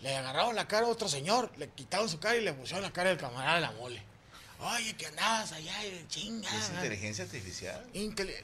Le 0.03 0.17
agarraron 0.17 0.55
la 0.55 0.67
cara 0.69 0.87
a 0.87 0.89
otro 0.91 1.09
señor, 1.09 1.51
le 1.57 1.69
quitaron 1.71 2.09
su 2.09 2.19
cara 2.21 2.37
y 2.37 2.43
le 2.43 2.53
pusieron 2.53 2.83
la 2.83 2.93
cara 2.93 3.11
del 3.11 3.19
camarada 3.19 3.57
de 3.57 3.61
la 3.63 3.73
mole. 3.73 4.03
Oye, 4.61 4.95
que 4.95 5.07
andabas 5.07 5.53
allá 5.53 5.85
y 5.87 6.05
chinga. 6.09 6.49
Es 6.57 6.71
inteligencia 6.71 7.25
artificial. 7.25 7.87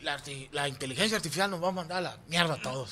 La, 0.03 0.19
arti- 0.19 0.49
la 0.53 0.67
inteligencia 0.69 1.17
artificial 1.17 1.51
nos 1.51 1.63
va 1.63 1.69
a 1.69 1.73
mandar 1.73 1.99
a 1.99 2.01
la 2.01 2.17
mierda 2.29 2.55
a 2.55 2.63
todos. 2.63 2.91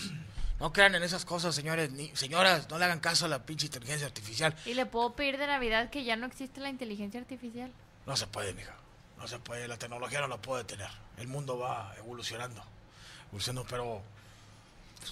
No 0.60 0.72
crean 0.72 0.94
en 0.94 1.02
esas 1.02 1.24
cosas, 1.24 1.54
señores. 1.54 1.90
Ni, 1.90 2.14
señoras, 2.14 2.68
no 2.70 2.78
le 2.78 2.84
hagan 2.84 3.00
caso 3.00 3.24
a 3.24 3.28
la 3.28 3.44
pinche 3.44 3.66
inteligencia 3.66 4.06
artificial. 4.06 4.54
Y 4.66 4.74
le 4.74 4.86
puedo 4.86 5.14
pedir 5.14 5.38
de 5.38 5.46
Navidad 5.46 5.88
que 5.90 6.04
ya 6.04 6.16
no 6.16 6.26
existe 6.26 6.60
la 6.60 6.68
inteligencia 6.68 7.18
artificial. 7.18 7.72
No 8.06 8.16
se 8.16 8.26
puede, 8.26 8.52
mija. 8.52 8.74
No 9.18 9.26
se 9.26 9.38
puede. 9.38 9.68
La 9.68 9.78
tecnología 9.78 10.20
no 10.20 10.28
lo 10.28 10.40
puede 10.40 10.64
tener. 10.64 10.88
El 11.16 11.26
mundo 11.28 11.58
va 11.58 11.94
evolucionando. 11.98 12.62
Evolucionando, 13.28 13.66
pero. 13.68 14.02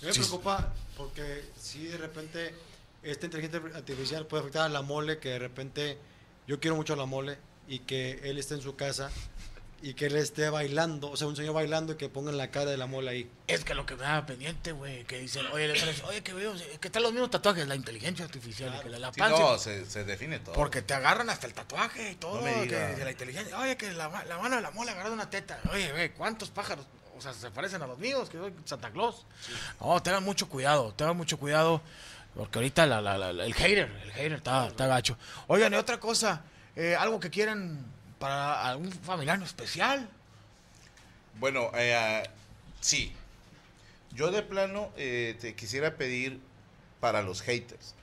Me 0.01 0.13
Sí. 0.13 0.21
preocupa 0.21 0.73
porque 0.97 1.45
si 1.61 1.87
de 1.87 1.99
repente 1.99 2.55
esta 3.03 3.27
inteligencia 3.27 3.61
artificial 3.77 4.27
puede 4.27 4.43
afectar 4.43 4.63
a 4.63 4.69
la 4.69 4.83
mole, 4.83 5.19
que 5.19 5.31
de 5.31 5.39
repente 5.39 5.99
yo 6.47 6.61
quiero 6.61 6.77
mucho 6.77 6.95
a 6.95 6.97
la 6.97 7.07
mole 7.07 7.39
y 7.69 7.81
que 7.81 8.21
él 8.25 8.39
esté 8.39 8.55
en 8.55 8.63
su 8.63 8.77
casa 8.77 9.11
y 9.85 9.95
que 9.95 10.07
él 10.07 10.15
esté 10.17 10.49
bailando, 10.49 11.11
o 11.11 11.17
sea, 11.17 11.27
un 11.27 11.35
señor 11.35 11.55
bailando 11.55 11.95
y 11.95 11.97
que 11.97 12.09
pongan 12.09 12.37
la 12.37 12.53
cara 12.53 12.71
de 12.71 12.77
la 12.77 12.87
mole 12.87 13.11
ahí. 13.11 13.31
Es 13.49 13.65
que 13.65 13.75
lo 13.75 13.85
que 13.85 13.97
me 13.97 14.03
da 14.03 14.25
pendiente, 14.25 14.71
güey, 14.71 15.03
que 15.05 15.19
dicen, 15.19 15.45
oye, 15.47 15.67
le 15.67 15.75
traes, 15.81 16.01
oye, 16.05 16.23
que 16.23 16.33
veo, 16.33 16.55
que 16.81 16.87
están 16.87 17.03
los 17.03 17.11
mismos 17.13 17.31
tatuajes, 17.31 17.67
la 17.67 17.75
inteligencia 17.75 18.25
artificial, 18.25 18.73
y 18.79 18.83
que 18.85 18.89
la, 18.91 19.01
la 19.01 19.13
Sí, 19.13 19.19
panza- 19.19 19.39
no, 19.41 19.59
se, 19.59 19.85
se 19.87 20.05
define 20.05 20.39
todo. 20.39 20.55
Porque 20.55 20.83
te 20.83 20.95
agarran 20.95 21.29
hasta 21.31 21.49
el 21.49 21.55
tatuaje 21.55 22.13
y 22.13 22.15
todo, 22.15 22.37
No 22.37 22.43
me 22.43 22.69
que 22.69 22.77
de 22.77 23.05
la 23.05 23.11
inteligencia. 23.11 23.59
Oye, 23.59 23.77
que 23.77 23.91
la, 23.93 24.09
ma- 24.09 24.25
la 24.25 24.39
mano 24.39 24.55
de 24.55 24.63
la 24.63 24.71
mole 24.71 24.93
agarró 24.93 25.13
una 25.13 25.29
teta. 25.31 25.59
Oye, 25.73 25.91
güey, 25.91 26.13
¿cuántos 26.15 26.51
pájaros? 26.51 26.87
Sea, 27.23 27.33
se 27.33 27.51
parecen 27.51 27.81
a 27.83 27.87
los 27.87 27.99
míos, 27.99 28.29
que 28.29 28.39
soy 28.39 28.53
Santa 28.65 28.91
Claus. 28.91 29.25
No, 29.81 30.03
tengan 30.03 30.25
mucho 30.25 30.49
cuidado, 30.49 30.93
tengan 30.95 31.17
mucho 31.17 31.39
cuidado. 31.39 31.81
Porque 32.35 32.59
ahorita 32.59 32.87
la- 32.87 33.29
el 33.31 33.55
hater, 33.55 33.91
el 34.05 34.11
hater 34.13 34.33
está, 34.33 34.67
está 34.69 34.87
gacho. 34.87 35.19
Oigan, 35.49 35.73
y 35.75 35.77
otra 35.77 36.01
cosa, 36.01 36.43
eh, 36.75 36.97
algo 36.99 37.21
que 37.21 37.29
quieran 37.31 37.85
para 38.19 38.69
algún 38.69 38.91
familiar 38.91 39.41
especial. 39.43 40.09
Bueno, 41.39 41.71
eh, 41.75 42.23
sí. 42.81 43.13
Yo 44.15 44.31
de 44.31 44.43
plano 44.43 44.91
eh, 44.97 45.37
te 45.41 45.55
quisiera 45.55 45.95
pedir 45.97 46.41
para 47.01 47.23
los 47.23 47.43
haters. 47.43 47.95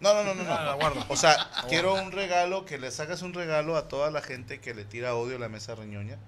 No, 0.00 0.14
no, 0.14 0.24
no, 0.24 0.34
no, 0.34 0.44
no. 0.44 0.52
Ah, 0.52 0.74
guardo. 0.74 1.04
O 1.08 1.16
sea, 1.16 1.50
quiero 1.68 1.94
un 1.94 2.10
regalo, 2.10 2.64
que 2.64 2.78
les 2.78 2.98
hagas 3.00 3.20
un 3.22 3.34
regalo 3.34 3.76
a 3.76 3.88
toda 3.88 4.10
la 4.10 4.22
gente 4.22 4.60
que 4.60 4.74
le 4.74 4.84
tira 4.84 5.14
odio 5.14 5.36
a 5.36 5.38
la 5.38 5.48
mesa 5.48 5.74
reñoña. 5.74 6.18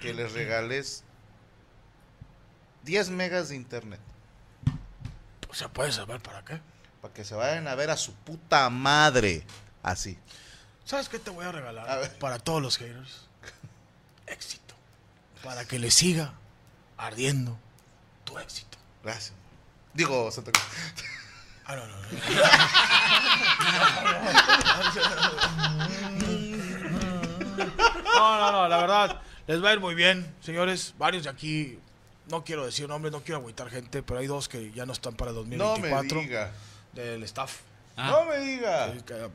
Que 0.00 0.14
les 0.14 0.32
regales 0.32 1.04
10 2.84 3.10
megas 3.10 3.50
de 3.50 3.56
internet. 3.56 4.00
O 5.50 5.54
sea, 5.54 5.68
puedes 5.68 5.96
saber 5.96 6.20
para 6.22 6.42
qué. 6.44 6.60
Para 7.02 7.12
que 7.12 7.24
se 7.24 7.34
vayan 7.34 7.68
a 7.68 7.74
ver 7.74 7.90
a 7.90 7.96
su 7.98 8.14
puta 8.14 8.70
madre. 8.70 9.44
Así. 9.82 10.18
¿Sabes 10.84 11.08
qué 11.08 11.18
te 11.18 11.30
voy 11.30 11.44
a 11.44 11.52
regalar? 11.52 12.10
Para 12.18 12.38
todos 12.38 12.62
los 12.62 12.78
haters. 12.78 13.28
Éxito. 14.26 14.74
Para 15.44 15.66
que 15.66 15.78
le 15.78 15.90
siga 15.90 16.32
ardiendo 16.96 17.58
tu 18.24 18.38
éxito. 18.38 18.78
Gracias. 19.02 19.34
Digo, 19.94 20.30
Santa 20.30 20.52
Cruz. 20.52 20.64
Ah, 21.70 21.76
no, 21.76 21.86
no, 21.86 23.10
No, 28.04 28.38
no, 28.40 28.52
no, 28.52 28.68
la 28.68 28.76
verdad, 28.78 29.20
les 29.46 29.62
va 29.62 29.70
a 29.70 29.72
ir 29.74 29.80
muy 29.80 29.94
bien, 29.94 30.26
señores. 30.40 30.94
Varios 30.98 31.24
de 31.24 31.30
aquí, 31.30 31.78
no 32.28 32.44
quiero 32.44 32.66
decir 32.66 32.88
nombres, 32.88 33.12
no 33.12 33.20
quiero 33.22 33.38
agüitar 33.38 33.70
gente, 33.70 34.02
pero 34.02 34.20
hay 34.20 34.26
dos 34.26 34.48
que 34.48 34.72
ya 34.72 34.84
no 34.86 34.92
están 34.92 35.14
para 35.14 35.30
el 35.30 35.36
No 35.36 35.42
2024. 35.76 36.16
me 36.18 36.22
diga. 36.26 36.52
Del 36.92 37.22
staff. 37.24 37.58
No 37.96 38.24
me 38.24 38.38
diga. 38.38 38.92
Sí, 38.92 39.00
que 39.06 39.28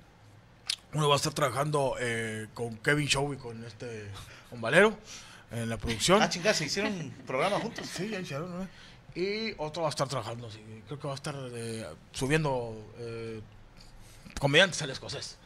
Uno 0.94 1.08
va 1.08 1.16
a 1.16 1.18
estar 1.18 1.34
trabajando 1.34 1.96
eh, 2.00 2.48
con 2.54 2.78
Kevin 2.78 3.08
Show 3.08 3.34
y 3.34 3.38
con 3.38 3.64
este 3.66 4.10
con 4.50 4.60
Valero 4.62 4.98
en 5.52 5.70
la 5.70 5.78
producción. 5.78 6.22
Ah, 6.22 6.30
chingada, 6.30 6.54
se 6.54 6.66
hicieron 6.66 6.94
un 6.94 7.12
programa 7.26 7.60
juntos. 7.60 7.88
Sí, 7.88 8.10
ya 8.10 8.20
hicieron, 8.20 8.50
¿no? 8.60 8.68
Y 9.16 9.54
otro 9.58 9.84
va 9.84 9.88
a 9.88 9.92
estar 9.92 10.08
trabajando, 10.08 10.52
sí. 10.52 10.62
Creo 10.88 11.00
que 11.00 11.08
va 11.08 11.14
a 11.14 11.16
estar 11.16 11.36
eh, 11.54 11.88
subiendo 12.12 12.76
eh, 13.00 13.42
comediantes 14.40 14.82
al 14.82 14.90
escocés. 14.90 15.38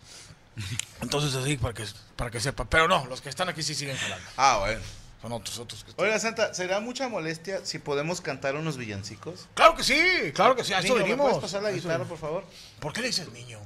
Entonces 1.02 1.36
así, 1.36 1.58
para 1.58 1.74
que, 1.74 1.86
para 2.16 2.32
que 2.32 2.40
sepa. 2.40 2.66
Pero 2.66 2.88
no, 2.88 3.06
los 3.06 3.22
que 3.22 3.30
están 3.30 3.48
aquí 3.48 3.64
sí 3.64 3.76
siguen 3.76 3.96
jalando. 3.96 4.28
Ah, 4.38 4.58
bueno. 4.60 4.82
Son 5.22 5.34
otros, 5.34 5.60
otros 5.60 5.84
que 5.84 5.92
Oiga, 5.98 6.18
Santa, 6.18 6.54
¿será 6.54 6.80
mucha 6.80 7.10
molestia 7.10 7.66
si 7.66 7.78
podemos 7.78 8.22
cantar 8.22 8.56
unos 8.56 8.78
villancicos? 8.78 9.48
Claro 9.54 9.76
que 9.76 9.84
sí, 9.84 10.32
claro 10.34 10.56
que 10.56 10.64
sí, 10.64 10.72
a 10.72 10.80
eso 10.80 10.94
Niño, 10.94 10.96
¿me 10.96 11.04
venimos. 11.04 11.26
puedes 11.26 11.42
pasar 11.42 11.62
la 11.62 11.72
guitarra, 11.72 12.06
por 12.06 12.18
favor? 12.18 12.46
¿Por 12.80 12.94
qué 12.94 13.02
le 13.02 13.08
dices 13.08 13.30
niño? 13.34 13.60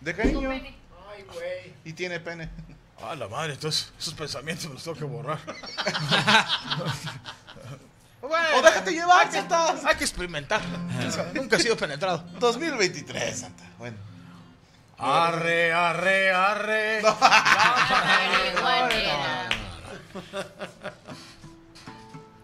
De 0.00 0.14
cariño. 0.14 0.50
Ay, 0.50 0.74
güey. 1.32 1.74
Y 1.84 1.92
tiene 1.92 2.18
pene. 2.18 2.50
Ah, 3.00 3.14
la 3.14 3.28
madre, 3.28 3.52
entonces 3.52 3.92
esos 3.96 4.12
pensamientos 4.14 4.66
me 4.66 4.74
los 4.74 4.82
tengo 4.82 4.98
que 4.98 5.04
borrar. 5.04 5.38
Bueno, 8.28 8.58
O 8.58 8.62
déjate 8.62 8.92
llevar, 8.92 9.30
¿qué 9.30 9.38
estás? 9.38 9.84
Hay 9.84 9.96
que 9.96 10.04
experimentar. 10.04 10.60
Nunca 11.34 11.56
he 11.56 11.60
sido 11.60 11.76
penetrado. 11.76 12.24
2023, 12.38 13.38
Santa. 13.38 13.64
Bueno. 13.78 13.96
Arre, 14.98 15.72
arre, 15.72 16.32
arre. 16.32 17.02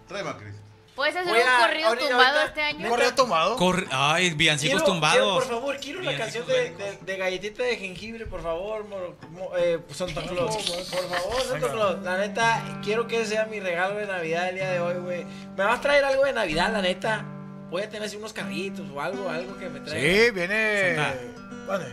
Rema, 0.08 0.36
Cris. 0.38 0.53
¿Puedes 0.94 1.16
hacer 1.16 1.32
un 1.32 1.40
corrido 1.66 1.88
ahorita- 1.88 2.08
tumbado 2.08 2.38
ahorita- 2.38 2.44
este 2.46 2.62
año? 2.62 2.88
¿Corrido 2.88 3.14
tomado? 3.14 3.56
Corre- 3.56 3.88
Ay, 3.90 4.30
villancicos 4.30 4.74
Quiero- 4.82 4.84
tumbados. 4.92 5.16
quiero, 5.16 5.34
por 5.34 5.44
favor, 5.48 5.76
quiero 5.80 6.00
la 6.02 6.16
canción 6.16 6.46
Villancicos 6.46 6.78
de, 6.78 6.84
de, 6.92 6.98
de 6.98 7.16
galletita 7.16 7.62
de 7.64 7.76
jengibre, 7.76 8.26
por 8.26 8.42
favor, 8.42 8.84
mor- 8.86 9.16
mo- 9.30 9.50
eh, 9.56 9.80
Santa 9.92 10.22
Claus. 10.22 10.54
Por 10.56 11.08
favor, 11.08 11.42
Santa. 11.42 11.68
Claus. 11.72 12.02
La 12.02 12.18
neta, 12.18 12.62
quiero 12.84 13.08
que 13.08 13.24
sea 13.26 13.46
mi 13.46 13.58
regalo 13.58 13.96
de 13.96 14.06
Navidad 14.06 14.48
el 14.50 14.54
día 14.54 14.70
de 14.70 14.80
hoy, 14.80 14.94
güey. 15.00 15.24
¿Me 15.56 15.64
vas 15.64 15.78
a 15.78 15.82
traer 15.82 16.04
algo 16.04 16.24
de 16.24 16.32
Navidad, 16.32 16.72
la 16.72 16.80
neta? 16.80 17.24
Voy 17.70 17.82
a 17.82 17.88
tener 17.88 18.06
así 18.06 18.16
unos 18.16 18.32
carritos 18.32 18.86
o 18.94 19.00
algo, 19.00 19.28
algo 19.28 19.58
que 19.58 19.68
me 19.68 19.80
traiga. 19.80 20.26
Sí, 20.26 20.30
viene. 20.30 20.94
Santa. 20.94 21.18
Vale. 21.66 21.86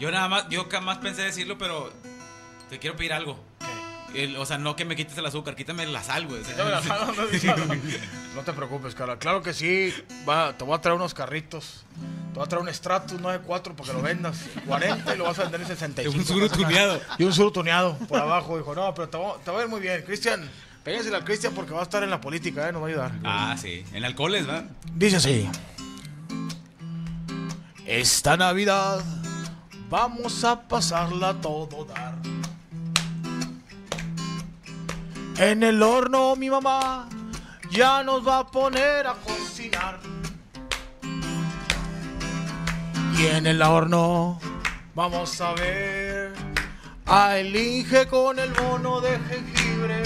Yo 0.00 0.10
nada 0.10 0.26
más, 0.28 0.48
yo 0.48 0.66
jamás 0.68 0.98
pensé 0.98 1.22
decirlo, 1.22 1.58
pero 1.58 1.92
te 2.70 2.78
quiero 2.80 2.96
pedir 2.96 3.12
algo. 3.12 3.38
El- 4.14 4.36
o 4.36 4.46
sea, 4.46 4.58
no 4.58 4.74
que 4.76 4.84
me 4.84 4.96
quites 4.96 5.16
el 5.18 5.26
azúcar, 5.26 5.54
quítame 5.54 5.86
la 5.86 6.02
sal, 6.02 6.26
güey. 6.26 6.40
O 6.40 6.44
sea, 6.44 6.54
Quítame 6.54 6.70
la 6.70 6.82
sal, 6.82 7.00
no, 7.06 7.12
no, 7.14 7.74
no. 7.74 7.80
No 8.36 8.42
te 8.42 8.52
preocupes, 8.52 8.94
cara. 8.94 9.18
Claro 9.18 9.42
que 9.42 9.52
sí. 9.52 9.92
Va, 10.28 10.56
te 10.56 10.64
voy 10.64 10.74
a 10.76 10.80
traer 10.80 10.96
unos 10.96 11.12
carritos. 11.14 11.84
Te 12.32 12.34
voy 12.38 12.44
a 12.44 12.48
traer 12.48 12.62
un 12.64 12.72
Stratus 12.72 13.20
94 13.20 13.74
para 13.74 13.86
que 13.88 13.92
lo 13.96 14.02
vendas. 14.02 14.38
40 14.66 15.14
y 15.14 15.18
lo 15.18 15.24
vas 15.24 15.38
a 15.38 15.42
vender 15.42 15.60
en 15.62 15.66
65. 15.66 16.16
Un 16.18 16.24
suru 16.24 16.48
tuneado. 16.48 17.00
Y 17.18 17.24
un 17.24 17.32
suru 17.32 17.50
tuneado 17.50 17.96
por 18.08 18.20
abajo. 18.20 18.56
Dijo, 18.56 18.74
no, 18.74 18.94
pero 18.94 19.08
te 19.08 19.18
va, 19.18 19.34
te 19.44 19.50
va 19.50 19.60
a 19.60 19.62
ir 19.64 19.68
muy 19.68 19.80
bien. 19.80 20.02
Cristian, 20.02 20.48
péguensela 20.84 21.18
al 21.18 21.24
Cristian 21.24 21.52
porque 21.54 21.72
va 21.72 21.80
a 21.80 21.82
estar 21.84 22.02
en 22.02 22.10
la 22.10 22.20
política, 22.20 22.68
¿eh? 22.68 22.72
Nos 22.72 22.82
va 22.82 22.86
a 22.86 22.88
ayudar. 22.90 23.12
Ah, 23.24 23.56
sí. 23.60 23.84
En 23.92 24.04
alcoholes, 24.04 24.48
¿va? 24.48 24.64
Dice 24.94 25.16
así. 25.16 25.48
Esta 27.86 28.36
Navidad 28.36 29.02
vamos 29.88 30.44
a 30.44 30.68
pasarla 30.68 31.34
todo 31.40 31.84
dar. 31.86 32.14
En 35.40 35.62
el 35.62 35.80
horno 35.84 36.34
mi 36.34 36.50
mamá 36.50 37.08
ya 37.70 38.02
nos 38.02 38.26
va 38.26 38.40
a 38.40 38.46
poner 38.46 39.06
a 39.06 39.14
cocinar. 39.14 40.00
Y 43.16 43.26
en 43.26 43.46
el 43.46 43.62
horno 43.62 44.40
vamos 44.96 45.40
a 45.40 45.52
ver 45.52 46.34
a 47.06 47.38
el 47.38 47.54
Inge 47.54 48.08
con 48.08 48.40
el 48.40 48.52
bono 48.52 49.00
de 49.00 49.16
jengibre. 49.28 50.02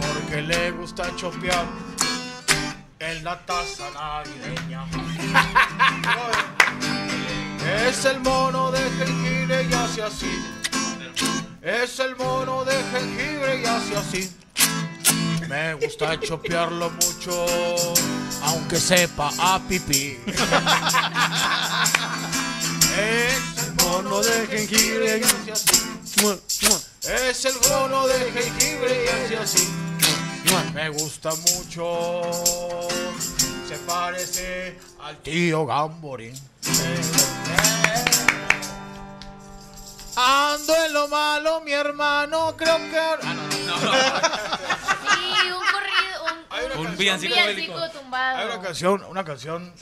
Porque 0.00 0.42
le 0.42 0.70
gusta 0.70 1.16
chopear 1.16 1.66
en 3.00 3.24
la 3.24 3.44
taza 3.44 3.90
navideña. 3.90 4.84
Es 7.88 8.04
el 8.04 8.20
mono 8.20 8.70
de 8.70 8.78
jengibre 8.78 9.64
y 9.68 9.74
hace 9.74 10.02
así. 10.02 10.57
Es 11.68 12.00
el 12.00 12.16
mono 12.16 12.64
de 12.64 12.72
jengibre 12.72 13.60
y 13.60 13.66
hace 13.66 13.94
así. 13.94 14.32
Me 15.48 15.74
gusta 15.74 16.18
chopearlo 16.26 16.88
mucho, 16.88 17.44
aunque 18.42 18.80
sepa 18.80 19.30
a 19.38 19.60
pipí. 19.68 20.18
Es 22.98 23.66
el 23.66 23.74
mono 23.84 24.20
de 24.22 24.46
jengibre 24.46 25.18
y 25.18 25.22
hace 25.22 25.52
así. 25.52 25.76
Es 27.02 27.44
el 27.44 27.54
mono 27.70 28.06
de 28.06 28.32
jengibre 28.32 29.04
y 29.04 29.08
hace 29.08 29.36
así. 29.36 29.68
Me 30.72 30.88
gusta 30.88 31.32
mucho. 31.52 32.30
Se 33.68 33.76
parece 33.86 34.78
al 35.02 35.18
tío 35.18 35.66
Gamborín. 35.66 36.34
Ando 40.98 41.04
en 41.04 41.10
lo 41.10 41.16
malo, 41.16 41.60
mi 41.60 41.72
hermano, 41.72 42.54
creo 42.56 42.76
que... 42.76 42.98
Ah, 42.98 43.34
no, 43.34 43.34
no, 43.34 43.76
no. 43.78 43.92
Sí, 45.14 45.52
un 46.76 46.96
Villancico 46.96 47.34
Villancico 47.34 47.74
bélico. 47.74 47.90
tumbado. 47.90 48.38
Hay 48.38 48.46
una 48.46 48.60
canción, 48.60 49.04
una 49.04 49.24
canción. 49.24 49.72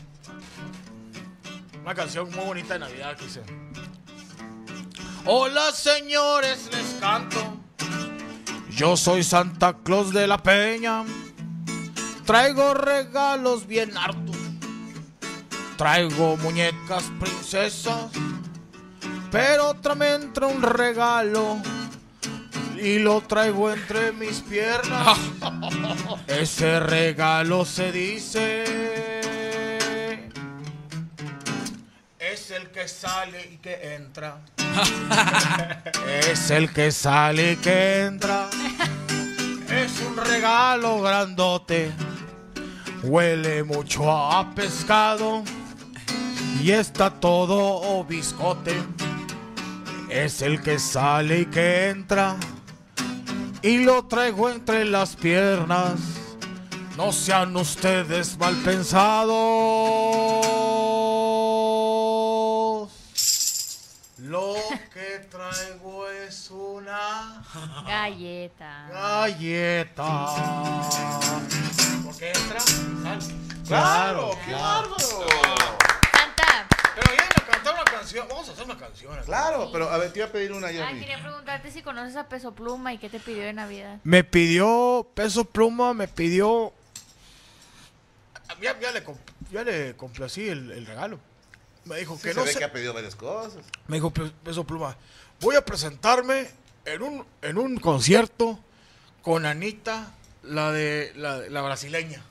Una 1.83 1.95
canción 1.95 2.31
muy 2.33 2.45
bonita 2.45 2.75
de 2.75 2.81
Navidad 2.81 3.17
que. 3.17 3.27
Hola 5.25 5.73
señores, 5.73 6.69
les 6.73 7.01
canto. 7.01 7.57
Yo 8.71 8.97
soy 8.97 9.23
Santa 9.23 9.77
Claus 9.85 10.13
de 10.13 10.27
la 10.27 10.43
Peña. 10.43 11.05
Traigo 12.25 12.75
regalos 12.75 13.67
bien 13.67 13.97
hartos. 13.97 14.37
Traigo 15.77 16.37
muñecas 16.39 17.05
princesas. 17.21 18.11
Pero 19.31 19.75
también 19.75 20.23
entra 20.23 20.47
un 20.47 20.63
regalo. 20.63 21.59
Y 22.77 22.99
lo 22.99 23.23
traigo 23.23 23.73
entre 23.73 24.13
mis 24.13 24.41
piernas. 24.41 25.19
Ese 26.27 26.79
regalo 26.81 27.65
se 27.65 27.91
dice. 27.91 28.65
Es 32.19 32.51
el 32.51 32.71
que 32.71 32.87
sale 32.87 33.51
y 33.53 33.57
que 33.57 33.95
entra. 33.95 34.39
es 36.31 36.51
el 36.51 36.73
que 36.73 36.93
sale 36.93 37.53
y 37.53 37.57
que 37.57 38.03
entra. 38.03 38.49
Es 39.71 40.01
un 40.01 40.17
regalo 40.17 41.01
grandote. 41.01 41.93
Huele 43.03 43.65
mucho 43.65 44.11
a 44.11 44.55
pescado. 44.55 45.43
Y 46.63 46.73
está 46.73 47.11
todo 47.11 48.05
biscote. 48.05 48.75
Es 50.09 50.43
el 50.43 50.63
que 50.63 50.79
sale 50.79 51.41
y 51.41 51.47
que 51.47 51.89
entra. 51.91 52.37
Y 53.63 53.79
lo 53.85 54.07
traigo 54.07 54.49
entre 54.51 54.85
las 54.85 55.17
piernas. 55.17 55.99
No 56.97 57.13
sean 57.13 57.55
ustedes 57.57 58.39
mal 58.39 58.55
pensados. 58.65 59.35
Lo 64.19 64.55
que 64.93 65.27
traigo 65.31 66.09
es 66.09 66.51
una 66.51 67.43
Galleta. 67.87 68.89
galleta. 68.91 70.27
¿Por 72.05 72.17
qué 72.17 72.33
entra? 72.33 72.61
Claro, 73.67 74.31
Claro, 74.31 74.31
qué 74.45 74.51
claro. 74.53 74.97
Santa. 76.13 76.67
Pero 76.95 77.11
a 77.13 77.36
cantar 77.47 77.75
una 77.75 77.85
canción. 77.85 78.27
Vamos 78.29 78.49
a 78.49 78.53
hacer 78.53 78.65
una 78.65 78.79
canción. 78.79 79.15
aquí. 79.15 79.27
Claro, 79.27 79.71
pero 79.73 79.89
a 79.89 79.99
ver, 79.99 80.13
te 80.13 80.19
iba 80.21 80.29
a 80.29 80.33
pedir 80.33 80.53
una 80.53 80.71
yo. 80.71 80.85
Ah, 80.85 80.91
quería 80.93 81.21
preguntarte 81.23 81.71
si 81.71 81.83
conoces 81.83 82.17
a 82.17 82.29
Peso 82.29 82.53
Pluma 82.55 82.93
y 82.93 82.99
qué 82.99 83.09
te 83.09 83.21
pidió 83.21 83.43
de 83.43 83.53
Navidad. 83.53 83.99
Me 84.05 84.25
pidió 84.25 85.07
Peso 85.15 85.45
Pluma, 85.45 85.95
me 85.95 86.09
pidió. 86.09 86.73
Ya, 88.61 88.79
ya 88.81 88.91
le, 88.93 89.03
ya 89.53 89.63
le 89.65 89.97
complací 89.97 90.49
el, 90.49 90.71
el 90.71 90.87
regalo. 90.87 91.19
Me 91.85 91.97
dijo 91.99 92.17
Sí, 92.17 92.23
que 92.23 92.29
se 92.31 92.35
no 92.37 92.45
ve 92.45 92.53
sé. 92.53 92.59
que 92.59 92.65
ha 92.65 92.73
pedido 92.73 92.95
varias 92.95 93.15
cosas. 93.15 93.63
Me 93.87 93.97
dijo 93.97 94.11
Pe- 94.11 94.33
Peso 94.43 94.65
Pluma, 94.65 94.97
voy 95.41 95.57
a 95.57 95.65
presentarme 95.65 96.49
en 96.85 97.03
un, 97.03 97.27
en 97.43 97.59
un 97.59 97.77
concierto 97.79 98.59
con 99.23 99.45
Anita, 99.47 100.13
la 100.43 100.73
de 100.73 101.13
la, 101.17 101.39
la 101.39 101.63
brasileña. 101.63 102.23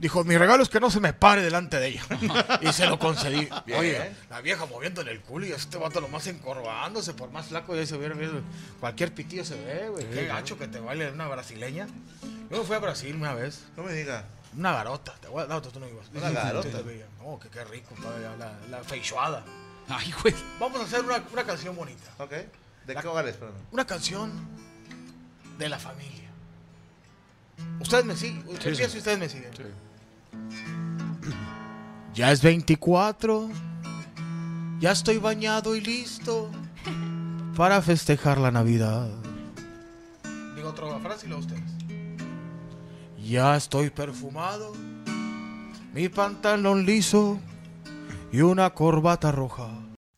Dijo, 0.00 0.24
mi 0.24 0.38
regalo 0.38 0.62
es 0.62 0.70
que 0.70 0.80
no 0.80 0.90
se 0.90 0.98
me 0.98 1.12
pare 1.12 1.42
delante 1.42 1.78
de 1.78 1.88
ella. 1.88 2.02
y 2.62 2.72
se 2.72 2.86
lo 2.86 2.98
concedí. 2.98 3.50
Bien. 3.66 3.78
Oye, 3.78 4.10
la 4.30 4.40
vieja 4.40 4.64
moviendo 4.64 5.02
en 5.02 5.08
el 5.08 5.20
culo 5.20 5.44
y 5.44 5.52
este 5.52 5.76
vato 5.76 6.00
nomás 6.00 6.26
encorvándose, 6.26 7.12
por 7.12 7.30
más 7.30 7.48
flaco 7.48 7.76
ya 7.76 7.84
se 7.84 7.96
hubiera 7.96 8.14
visto. 8.14 8.40
Cualquier 8.80 9.12
pitillo 9.12 9.44
se 9.44 9.62
ve, 9.62 9.90
güey. 9.90 10.08
Qué 10.08 10.24
gacho 10.24 10.58
que 10.58 10.68
te 10.68 10.80
baile 10.80 11.10
una 11.10 11.28
brasileña. 11.28 11.86
Yo 12.50 12.58
me 12.58 12.64
fui 12.64 12.76
a 12.76 12.78
Brasil 12.78 13.14
una 13.14 13.34
vez. 13.34 13.62
No 13.76 13.82
me 13.82 13.92
diga. 13.92 14.24
Una 14.56 14.72
garota. 14.72 15.14
Te 15.20 15.28
voy 15.28 15.42
a 15.42 15.46
dar, 15.46 15.60
tú 15.60 15.78
no 15.78 15.86
ibas. 15.86 16.08
Una 16.14 16.30
garota. 16.30 16.78
No, 17.18 17.38
que 17.38 17.50
qué 17.50 17.62
rico 17.64 17.94
todavía. 18.00 18.34
La, 18.38 18.52
la 18.70 18.82
feijoada. 18.82 19.44
Ay, 19.86 20.14
güey. 20.22 20.34
Vamos 20.58 20.80
a 20.80 20.84
hacer 20.84 21.04
una, 21.04 21.22
una 21.30 21.44
canción 21.44 21.76
bonita. 21.76 22.10
Ok. 22.16 22.32
¿De 22.86 22.96
qué 22.96 23.06
hogares? 23.06 23.36
Perdón. 23.36 23.56
Una 23.70 23.86
canción 23.86 24.32
de 25.58 25.68
la 25.68 25.78
familia. 25.78 26.30
Ustedes 27.80 28.06
me 28.06 28.16
siguen. 28.16 28.46
Sí, 28.62 28.74
sí. 28.74 28.82
y 28.82 28.98
ustedes 28.98 29.18
me 29.18 29.28
siguen. 29.28 29.50
Ya 32.14 32.32
es 32.32 32.42
24. 32.42 33.48
Ya 34.80 34.90
estoy 34.90 35.18
bañado 35.18 35.76
y 35.76 35.80
listo 35.80 36.50
para 37.56 37.80
festejar 37.82 38.38
la 38.38 38.50
Navidad. 38.50 39.08
Digo 40.56 40.70
otra 40.70 40.98
frase 40.98 41.26
y 41.26 41.28
luego 41.28 41.44
ustedes. 41.44 41.70
Ya 43.22 43.56
estoy 43.56 43.90
perfumado. 43.90 44.72
Mi 45.94 46.08
pantalón 46.08 46.84
liso 46.84 47.38
y 48.32 48.40
una 48.40 48.70
corbata 48.70 49.30
roja. 49.32 49.79